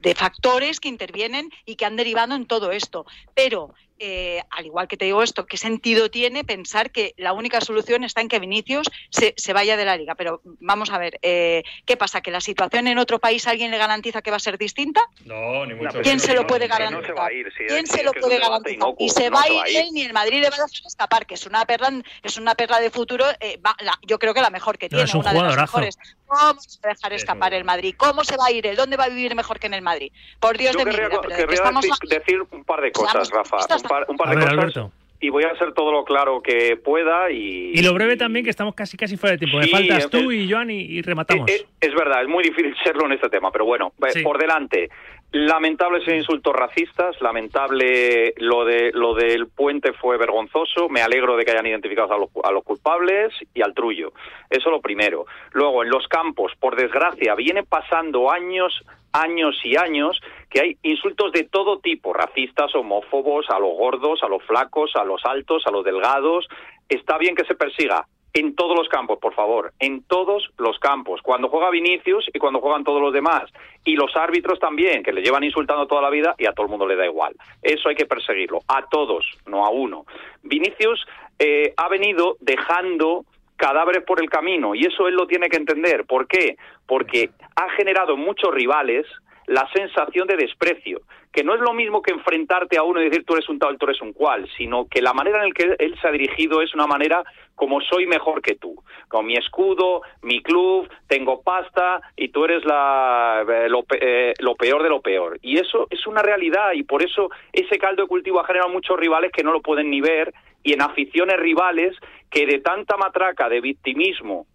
[0.00, 3.06] de- factores que intervienen y que han derivado en todo esto.
[3.34, 7.60] Pero, eh, al igual que te digo esto, ¿qué sentido tiene pensar que la única
[7.60, 10.14] solución está en que Vinicius se, se vaya de la liga?
[10.14, 12.20] Pero vamos a ver, eh, ¿qué pasa?
[12.20, 15.00] ¿Que la situación en otro país alguien le garantiza que va a ser distinta?
[15.24, 17.06] No, ni mucho ¿Quién se lo puede no, no, garantizar?
[17.06, 18.94] se va a ir, sí, ¿Quién se lo puede garantizar?
[18.98, 19.76] Y se no va a se ir va a ir.
[19.78, 21.92] él ni el Madrid le va a dejar escapar, que es una perla,
[22.22, 24.90] es una perla de futuro, eh, va- la- yo creo que la mejor que No,
[24.90, 25.96] tiene, es un una de las mejores.
[26.26, 27.94] ¿Cómo se va a dejar escapar el Madrid?
[27.96, 28.76] ¿Cómo se va a ir él?
[28.76, 30.10] ¿Dónde va a vivir mejor que en el Madrid?
[30.40, 32.92] Por Dios Yo de mi querría, vida, pero querría estamos decir, decir un par de
[32.92, 33.56] cosas, Rafa.
[33.76, 34.58] Un par, un par de ver, cosas.
[34.58, 34.92] Alberto.
[35.18, 37.70] Y voy a hacer todo lo claro que pueda y...
[37.72, 39.56] Y lo breve también, que estamos casi casi fuera de tiempo.
[39.56, 41.50] Me Sí, faltas eh, tú y Joan y, y rematamos.
[41.50, 44.22] Eh, Es verdad, es muy difícil serlo en este tema, pero bueno, eh, Sí.
[44.22, 44.90] por delante.
[45.32, 50.88] Lamentable ese insultos racistas, lamentable lo de lo del puente fue vergonzoso.
[50.88, 54.12] Me alegro de que hayan identificado a los, a los culpables y al trullo.
[54.48, 55.26] Eso lo primero.
[55.52, 61.32] Luego, en los campos, por desgracia, viene pasando años, años y años que hay insultos
[61.32, 65.70] de todo tipo, racistas, homófobos, a los gordos, a los flacos, a los altos, a
[65.70, 66.48] los delgados.
[66.88, 68.06] Está bien que se persiga,
[68.36, 71.22] en todos los campos, por favor, en todos los campos.
[71.22, 73.44] Cuando juega Vinicius y cuando juegan todos los demás.
[73.82, 76.70] Y los árbitros también, que le llevan insultando toda la vida y a todo el
[76.70, 77.34] mundo le da igual.
[77.62, 80.04] Eso hay que perseguirlo, a todos, no a uno.
[80.42, 81.06] Vinicius
[81.38, 83.24] eh, ha venido dejando
[83.56, 86.04] cadáveres por el camino y eso él lo tiene que entender.
[86.04, 86.58] ¿Por qué?
[86.86, 89.06] Porque ha generado en muchos rivales
[89.46, 91.00] la sensación de desprecio,
[91.32, 93.78] que no es lo mismo que enfrentarte a uno y decir tú eres un tal,
[93.78, 96.62] tú eres un cual, sino que la manera en la que él se ha dirigido
[96.62, 97.22] es una manera
[97.54, 102.64] como soy mejor que tú, con mi escudo, mi club, tengo pasta y tú eres
[102.64, 105.38] la, eh, lo, eh, lo peor de lo peor.
[105.42, 108.98] Y eso es una realidad y por eso ese caldo de cultivo ha generado muchos
[108.98, 111.96] rivales que no lo pueden ni ver y en aficiones rivales
[112.30, 114.46] que de tanta matraca de victimismo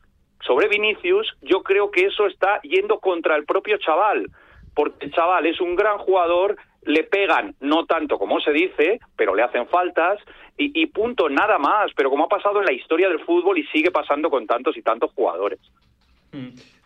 [0.46, 4.28] sobre Vinicius, yo creo que eso está yendo contra el propio chaval,
[4.74, 9.36] porque el chaval es un gran jugador, le pegan, no tanto como se dice, pero
[9.36, 10.20] le hacen faltas,
[10.58, 13.64] y, y punto, nada más, pero como ha pasado en la historia del fútbol y
[13.68, 15.60] sigue pasando con tantos y tantos jugadores.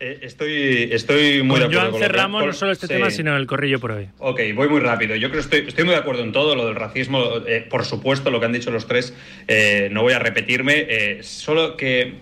[0.00, 2.94] Eh, estoy, estoy muy Con de acuerdo Joan cerramos con- no solo este sí.
[2.94, 4.08] tema, sino el corrillo por hoy.
[4.18, 5.14] Ok, voy muy rápido.
[5.14, 7.84] Yo creo que estoy, estoy muy de acuerdo en todo, lo del racismo, eh, por
[7.84, 9.16] supuesto, lo que han dicho los tres,
[9.46, 12.14] eh, no voy a repetirme, eh, solo que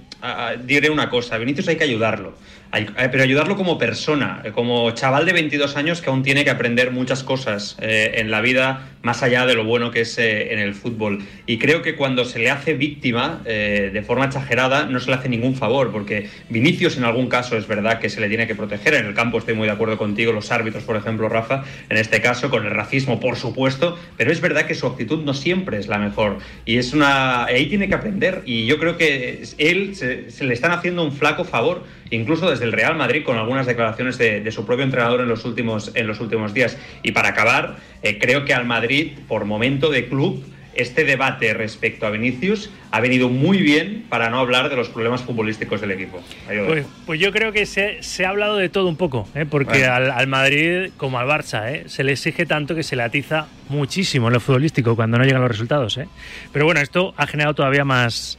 [0.64, 2.34] diré una cosa, Vinicius hay que ayudarlo,
[2.76, 6.50] Eh, pero ayudarlo como persona, eh, como chaval de 22 años que aún tiene que
[6.50, 10.52] aprender muchas cosas eh, en la vida, más allá de lo bueno que es eh,
[10.52, 11.22] en el fútbol.
[11.46, 15.16] Y creo que cuando se le hace víctima eh, de forma exagerada, no se le
[15.16, 18.54] hace ningún favor, porque Vinicius en algún caso es verdad que se le tiene que
[18.54, 21.98] proteger, en el campo estoy muy de acuerdo contigo, los árbitros, por ejemplo, Rafa, en
[21.98, 25.78] este caso, con el racismo, por supuesto, pero es verdad que su actitud no siempre
[25.78, 26.38] es la mejor.
[26.64, 27.44] Y es una.
[27.44, 28.42] Ahí tiene que aprender.
[28.46, 32.64] Y yo creo que él se, se le están haciendo un flaco favor, incluso desde
[32.64, 36.06] el Real Madrid, con algunas declaraciones de, de su propio entrenador en los últimos, en
[36.06, 36.76] los últimos días.
[37.02, 40.44] Y para acabar, eh, creo que al Madrid, por momento de club,
[40.76, 45.22] este debate respecto a Vinicius ha venido muy bien para no hablar de los problemas
[45.22, 46.20] futbolísticos del equipo.
[46.66, 49.46] Pues, pues yo creo que se, se ha hablado de todo un poco, ¿eh?
[49.48, 49.92] porque Bueno.
[49.94, 51.84] al, al Madrid, como al Barça, ¿eh?
[51.86, 55.42] se le exige tanto que se le atiza muchísimo en lo futbolístico cuando no llegan
[55.42, 55.96] los resultados.
[55.98, 56.08] ¿eh?
[56.52, 58.36] Pero bueno, esto ha generado todavía más,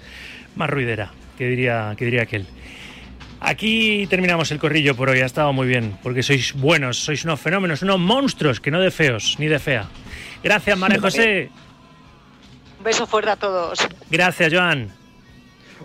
[0.57, 2.47] más ruidera, que diría, que diría aquel.
[3.39, 7.39] Aquí terminamos el corrillo por hoy, ha estado muy bien, porque sois buenos, sois unos
[7.39, 9.86] fenómenos, unos monstruos, que no de feos, ni de fea.
[10.43, 11.49] Gracias, María José.
[12.79, 13.79] Un beso fuerte a todos.
[14.09, 14.91] Gracias, Joan.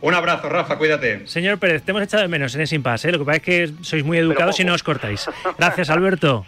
[0.01, 1.27] Un abrazo, Rafa, cuídate.
[1.27, 3.09] Señor Pérez, te hemos echado de menos en ese impasse.
[3.09, 3.13] ¿eh?
[3.13, 5.29] Lo que pasa es que sois muy educados y no os cortáis.
[5.59, 6.47] Gracias, Alberto.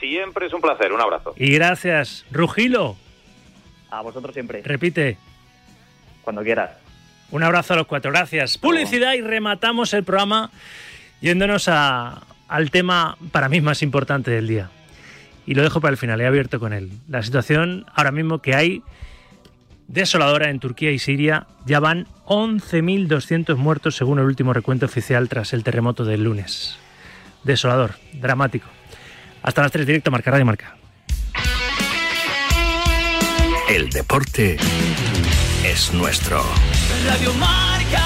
[0.00, 1.34] Siempre es un placer, un abrazo.
[1.36, 2.96] Y gracias, Rugilo.
[3.90, 4.62] A vosotros siempre.
[4.64, 5.18] Repite.
[6.22, 6.83] Cuando quieras.
[7.34, 8.12] Un abrazo a los cuatro.
[8.12, 8.58] Gracias.
[8.58, 10.50] Publicidad y rematamos el programa
[11.20, 14.70] yéndonos a- al tema para mí más importante del día.
[15.44, 16.90] Y lo dejo para el final, he abierto con él.
[17.08, 18.82] La situación ahora mismo que hay
[19.88, 21.48] desoladora en Turquía y Siria.
[21.66, 26.78] Ya van 11.200 muertos según el último recuento oficial tras el terremoto del lunes.
[27.42, 28.68] Desolador, dramático.
[29.42, 30.76] Hasta las 3 directo, Marca Radio Marca.
[33.68, 34.56] El deporte
[35.74, 36.40] es nuestro.
[37.04, 38.00] Radio Marca.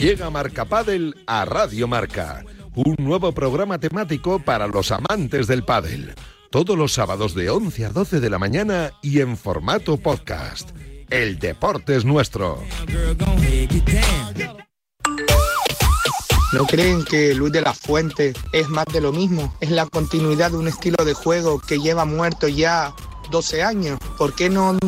[0.00, 6.14] Llega Marca Padel a Radio Marca, un nuevo programa temático para los amantes del pádel.
[6.50, 10.70] Todos los sábados de 11 a 12 de la mañana y en formato podcast.
[11.12, 12.58] El deporte es nuestro.
[16.54, 19.54] ¿No creen que Luis de la Fuente es más de lo mismo?
[19.60, 22.94] Es la continuidad de un estilo de juego que lleva muerto ya
[23.32, 23.98] 12 años.
[24.16, 24.78] ¿Por qué no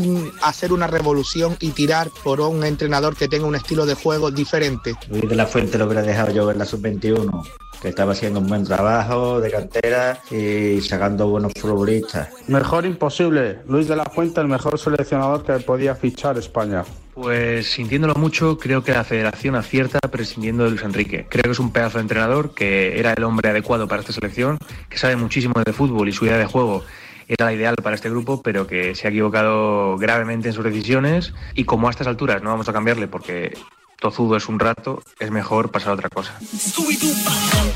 [0.43, 4.95] hacer una revolución y tirar por un entrenador que tenga un estilo de juego diferente?
[5.09, 7.49] Luis de la Fuente lo hubiera dejado yo en la sub-21,
[7.83, 12.29] que estaba haciendo un buen trabajo de cantera y sacando buenos futbolistas.
[12.47, 13.59] Mejor imposible.
[13.67, 16.85] Luis de la Fuente, el mejor seleccionador que podía fichar España.
[17.15, 21.27] Pues sintiéndolo mucho, creo que la federación acierta prescindiendo de Luis Enrique.
[21.29, 24.59] Creo que es un pedazo de entrenador, que era el hombre adecuado para esta selección,
[24.89, 26.83] que sabe muchísimo de fútbol y su idea de juego
[27.29, 31.33] era la ideal para este grupo, pero que se ha equivocado gravemente en sus decisiones
[31.55, 33.57] y como a estas alturas no vamos a cambiarle porque
[33.99, 36.39] tozudo es un rato, es mejor pasar a otra cosa.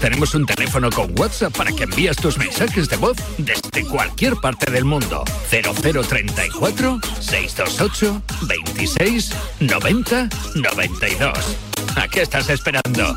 [0.00, 4.70] Tenemos un teléfono con WhatsApp para que envíes tus mensajes de voz desde cualquier parte
[4.70, 5.24] del mundo.
[5.48, 11.56] 0034 628 26 90 92.
[11.96, 13.16] ¿A qué estás esperando?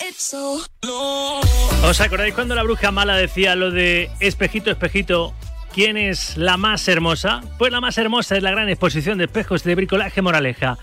[0.00, 0.60] It so
[1.86, 5.34] ¿Os acordáis cuando la bruja mala decía lo de espejito, espejito?
[5.74, 7.42] ¿Quién es la más hermosa?
[7.58, 10.78] Pues la más hermosa es la gran exposición de espejos de bricolaje Moraleja.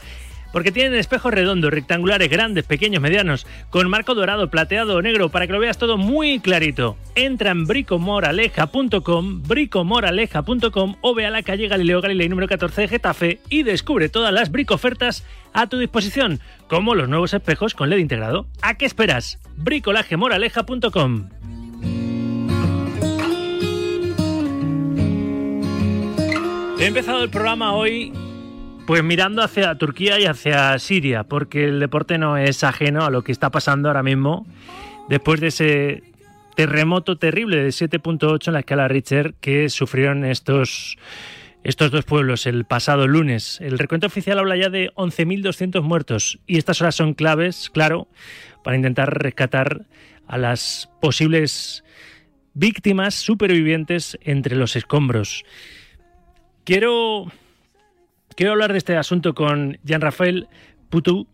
[0.52, 5.48] Porque tienen espejos redondos, rectangulares, grandes, pequeños, medianos, con marco dorado, plateado o negro, para
[5.48, 6.98] que lo veas todo muy clarito.
[7.16, 13.40] Entra en bricomoraleja.com, bricomoraleja.com o ve a la calle Galileo Galilei número 14 de Getafe
[13.50, 18.46] y descubre todas las bricofertas a tu disposición, como los nuevos espejos con LED integrado.
[18.62, 19.40] ¿A qué esperas?
[19.58, 21.30] bricolajemoraleja.com.
[26.80, 28.12] He empezado el programa hoy
[28.86, 33.24] pues mirando hacia Turquía y hacia Siria, porque el deporte no es ajeno a lo
[33.24, 34.46] que está pasando ahora mismo
[35.10, 36.04] después de ese
[36.56, 40.98] terremoto terrible de 7.8 en la escala Richter que sufrieron estos,
[41.64, 43.60] estos dos pueblos el pasado lunes.
[43.62, 48.08] El recuento oficial habla ya de 11.200 muertos y estas horas son claves, claro,
[48.64, 49.86] para intentar rescatar
[50.28, 51.84] a las posibles
[52.54, 55.44] víctimas supervivientes entre los escombros.
[56.64, 57.32] Quiero
[58.36, 60.48] Quiero hablar de este asunto con Jean-Rafael
[60.90, 61.28] Putu,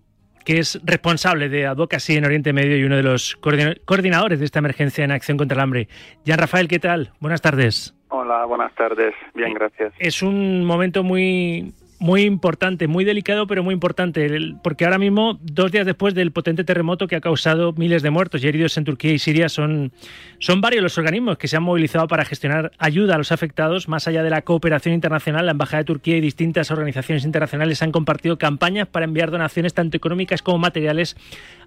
[0.46, 4.46] que es responsable de Advocacy en Oriente Medio y uno de los coordina- coordinadores de
[4.46, 5.88] esta emergencia en acción contra el hambre.
[6.26, 7.12] Jean-Rafael, ¿qué tal?
[7.20, 7.94] Buenas tardes.
[8.10, 9.14] Hola, buenas tardes.
[9.36, 9.94] Bien, gracias.
[10.00, 14.30] Es un momento muy, muy importante, muy delicado, pero muy importante,
[14.62, 18.44] porque ahora mismo, dos días después del potente terremoto que ha causado miles de muertos
[18.44, 19.92] y heridos en Turquía y Siria, son,
[20.40, 23.88] son varios los organismos que se han movilizado para gestionar ayuda a los afectados.
[23.88, 27.92] Más allá de la cooperación internacional, la Embajada de Turquía y distintas organizaciones internacionales han
[27.92, 31.18] compartido campañas para enviar donaciones tanto económicas como materiales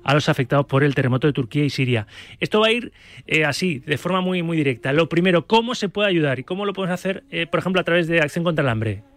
[0.04, 2.06] a los afectados por el terremoto de Turquía y Siria.
[2.38, 2.92] Esto va a ir
[3.26, 4.92] eh, así, de forma muy, muy directa.
[4.92, 7.84] Lo primero, ¿cómo se puede ayudar y cómo lo podemos hacer, eh, por ejemplo, a
[7.84, 9.09] través de Acción contra el Hambre?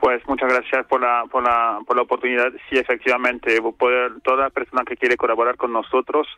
[0.00, 2.52] Pues muchas gracias por la, por la, por la oportunidad.
[2.70, 6.28] Sí, efectivamente, poder, toda persona que quiere colaborar con nosotros,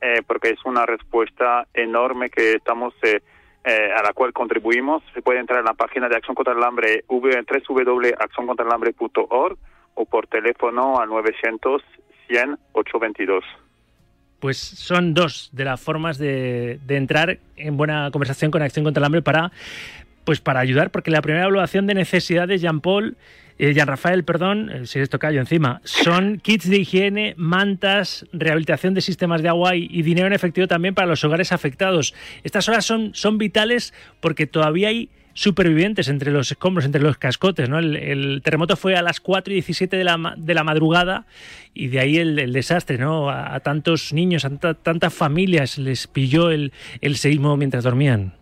[0.00, 3.22] eh, porque es una respuesta enorme que estamos, eh,
[3.64, 6.62] eh, a la cual contribuimos, se puede entrar en la página de Acción contra el
[6.62, 9.58] Hambre, www.accioncontraelambre.org
[9.94, 11.82] o por teléfono al 900
[12.26, 13.44] 100 822.
[14.40, 18.98] Pues son dos de las formas de, de entrar en buena conversación con Acción contra
[19.00, 19.52] el Hambre para
[20.24, 23.16] pues para ayudar, porque la primera evaluación de necesidades, Jean Paul,
[23.58, 28.94] eh, Jean Rafael, perdón, eh, si esto callo encima, son kits de higiene, mantas, rehabilitación
[28.94, 32.14] de sistemas de agua y, dinero en efectivo también para los hogares afectados.
[32.42, 37.68] Estas horas son, vitales porque todavía hay supervivientes entre los escombros, entre los cascotes.
[37.68, 37.78] ¿no?
[37.78, 41.26] El, terremoto fue a las 4 y 17 de la, de la madrugada
[41.74, 42.98] y de ahí el, desastre.
[42.98, 43.30] ¿no?
[43.30, 48.34] A, tantos niños, a tanta- tantas familias les pilló el, el seísmo mientras dormían.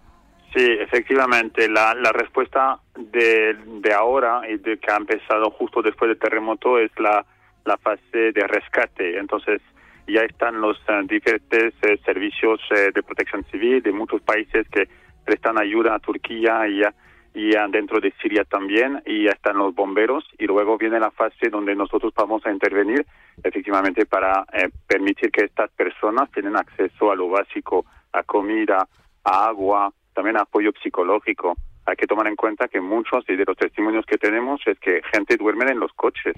[0.55, 6.11] Sí, efectivamente, la, la respuesta de, de ahora y de que ha empezado justo después
[6.11, 7.25] del terremoto es la,
[7.65, 9.19] la fase de rescate.
[9.19, 9.63] Entonces,
[10.07, 14.89] ya están los eh, diferentes eh, servicios eh, de protección civil de muchos países que
[15.25, 16.93] prestan ayuda a Turquía y, a-
[17.33, 21.13] y a dentro de Siria también, y ya están los bomberos, y luego viene la
[21.13, 23.07] fase donde nosotros vamos a intervenir
[23.43, 28.87] efectivamente para eh, permitir que estas personas tienen acceso a lo básico, a comida,
[29.25, 31.57] a agua, también apoyo psicológico.
[31.87, 35.03] Hay que tomar en cuenta que muchos y de los testimonios que tenemos es que
[35.13, 36.35] gente duerme en los coches.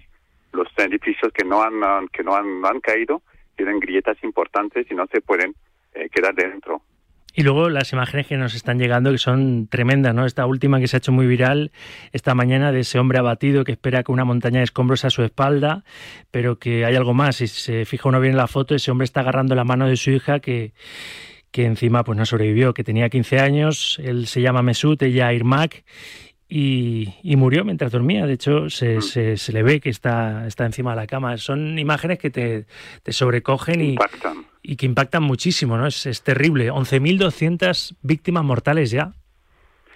[0.53, 3.23] Los edificios que no han, que no han, no han caído
[3.57, 5.55] tienen grietas importantes y no se pueden
[5.95, 6.83] eh, quedar dentro.
[7.37, 10.25] Y luego las imágenes que nos están llegando que son tremendas, ¿no?
[10.25, 11.73] Esta última que se ha hecho muy viral
[12.13, 15.25] esta mañana de ese hombre abatido que espera con una montaña de escombros a su
[15.25, 15.83] espalda,
[16.31, 17.37] pero que hay algo más.
[17.37, 19.97] Si se fija uno bien en la foto, ese hombre está agarrando la mano de
[19.97, 20.75] su hija que,
[21.55, 25.85] que encima pues no sobrevivió, que tenía 15 años, él se llama Mesut, ella Irmak,
[26.49, 28.27] y, y murió mientras dormía.
[28.27, 31.37] De hecho, se, se, se le ve que está, está encima de la cama.
[31.37, 32.67] Son imágenes que te,
[33.05, 33.97] te sobrecogen y,
[34.65, 35.87] y que impactan muchísimo, ¿no?
[35.87, 36.73] Es, es terrible.
[36.73, 39.13] 11.200 víctimas mortales ya.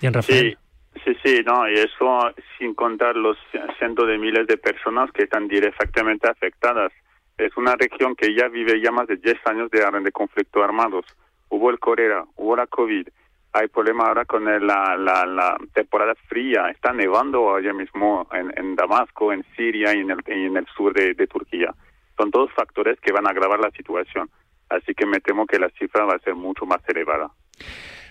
[0.00, 0.56] Jean Rafael.
[0.94, 3.36] Sí, sí, sí, no, y eso sin contar los
[3.80, 6.92] cientos de miles de personas que están directamente afectadas.
[7.36, 11.04] Es una región que ya vive ya más de 10 años de, de conflicto armados.
[11.50, 13.08] Hubo el cólera, hubo la COVID,
[13.54, 18.76] hay problema ahora con la, la, la temporada fría, está nevando allá mismo en, en
[18.76, 21.74] Damasco, en Siria y en el, y en el sur de, de Turquía.
[22.16, 24.28] Son todos factores que van a agravar la situación.
[24.68, 27.30] Así que me temo que la cifra va a ser mucho más elevada.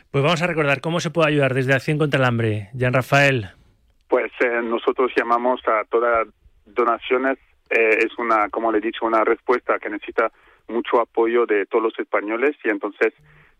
[0.10, 2.70] Pues vamos a recordar cómo se puede ayudar desde Acción contra el Hambre.
[2.74, 3.50] Jean Rafael.
[4.08, 6.28] Pues eh, nosotros llamamos a todas
[6.66, 7.38] donaciones.
[7.70, 10.32] eh, es una, como le he dicho, una respuesta que necesita
[10.68, 13.14] mucho apoyo de todos los españoles y entonces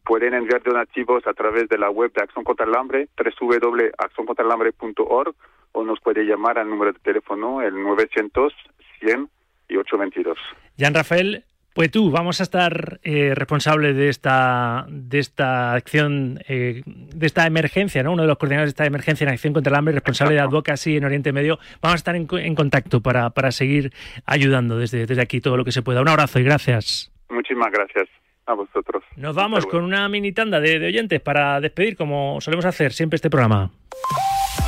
[0.04, 5.36] pueden enviar donativos a través de la web de Acción contra el Hambre, www.accioncontraelhambre.org
[5.74, 8.54] o nos puede llamar al número de teléfono el 900
[9.00, 9.30] 100
[9.70, 10.38] y 822.
[10.78, 11.44] Jean Rafael,
[11.78, 17.46] pues tú, vamos a estar eh, responsables de esta, de esta acción, eh, de esta
[17.46, 18.14] emergencia, ¿no?
[18.14, 20.98] Uno de los coordinadores de esta emergencia en Acción contra el Hambre, responsable de Advocacy
[20.98, 21.60] en Oriente Medio.
[21.80, 23.94] Vamos a estar en, co- en contacto para, para seguir
[24.26, 26.02] ayudando desde, desde aquí todo lo que se pueda.
[26.02, 27.12] Un abrazo y gracias.
[27.30, 28.08] Muchísimas gracias
[28.48, 29.04] a vosotros.
[29.16, 33.18] Nos vamos con una mini tanda de, de oyentes para despedir, como solemos hacer siempre
[33.18, 33.70] este programa.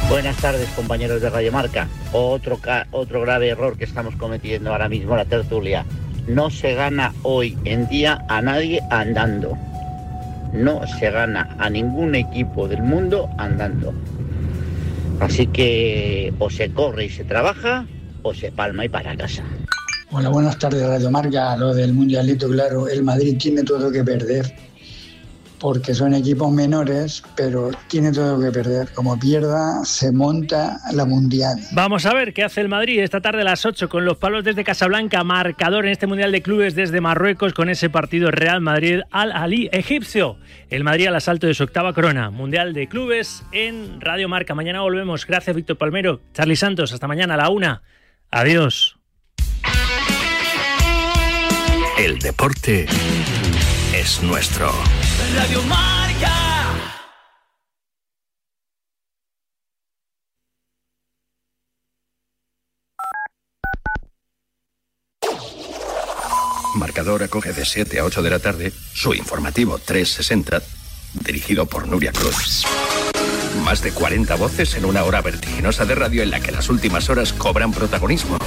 [0.09, 1.87] Buenas tardes, compañeros de Radio Marca.
[2.13, 5.85] Otro, ca- otro grave error que estamos cometiendo ahora mismo la tertulia.
[6.29, 9.57] No se gana hoy en día a nadie andando.
[10.53, 13.95] No se gana a ningún equipo del mundo andando.
[15.19, 17.87] Así que o se corre y se trabaja
[18.21, 19.43] o se palma y para casa.
[20.11, 21.57] Hola, buenas tardes, Radio Marca.
[21.57, 24.55] Lo del Mundialito, claro, el Madrid tiene todo que perder,
[25.59, 28.89] porque son equipos menores, pero tiene todo que perder.
[28.93, 31.59] Como pierda, se monta la Mundial.
[31.71, 34.43] Vamos a ver qué hace el Madrid esta tarde a las 8 con los palos
[34.43, 39.01] desde Casablanca, marcador en este Mundial de Clubes desde Marruecos con ese partido Real Madrid
[39.11, 40.37] al Ali egipcio.
[40.69, 42.29] El Madrid al asalto de su octava corona.
[42.29, 44.55] Mundial de Clubes en Radio Marca.
[44.55, 45.25] Mañana volvemos.
[45.25, 46.21] Gracias, Víctor Palmero.
[46.33, 47.81] Charlie Santos, hasta mañana a la una.
[48.31, 48.97] Adiós.
[51.97, 52.85] El deporte
[53.93, 54.71] es nuestro.
[55.35, 55.99] Radio Marca.
[66.75, 70.61] Marcador acoge de 7 a 8 de la tarde su informativo 360,
[71.25, 72.63] dirigido por Nuria Cruz.
[73.63, 77.09] Más de 40 voces en una hora vertiginosa de radio en la que las últimas
[77.09, 78.37] horas cobran protagonismo.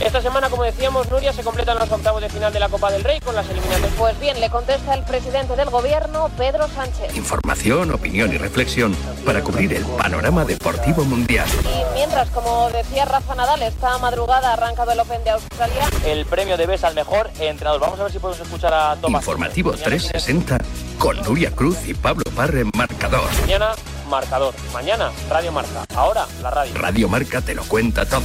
[0.00, 3.04] Esta semana, como decíamos, Nuria, se completan los octavos de final de la Copa del
[3.04, 3.92] Rey con las eliminatorias.
[3.98, 7.14] Pues bien, le contesta el presidente del gobierno, Pedro Sánchez.
[7.14, 8.96] Información, opinión y reflexión
[9.26, 11.46] para cubrir el panorama deportivo mundial.
[11.64, 15.88] Y mientras, como decía Rafa Nadal, esta madrugada ha arrancado el Open de Australia.
[16.06, 17.80] El premio de BES al mejor entrenador.
[17.80, 19.22] Vamos a ver si podemos escuchar a Tomás.
[19.22, 20.58] Informativo 360
[20.98, 23.30] con Nuria Cruz y Pablo Parre Marcador.
[23.42, 23.72] Mañana,
[24.08, 24.54] marcador.
[24.72, 25.84] Mañana, Radio Marca.
[25.94, 26.74] Ahora, la radio.
[26.74, 28.24] Radio Marca te lo cuenta todo.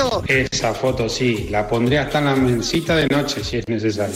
[0.27, 4.15] Esa foto sí, la pondré hasta en la mesita de noche si es necesario.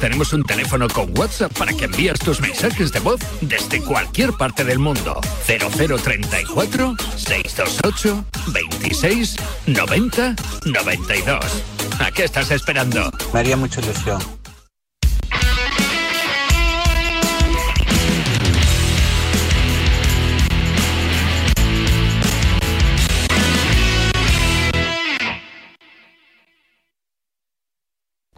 [0.00, 4.64] Tenemos un teléfono con WhatsApp para que envíes tus mensajes de voz desde cualquier parte
[4.64, 5.20] del mundo.
[5.46, 11.44] 0034 628 26 90 92.
[12.00, 13.10] ¿A qué estás esperando?
[13.32, 14.37] Me haría mucha ilusión.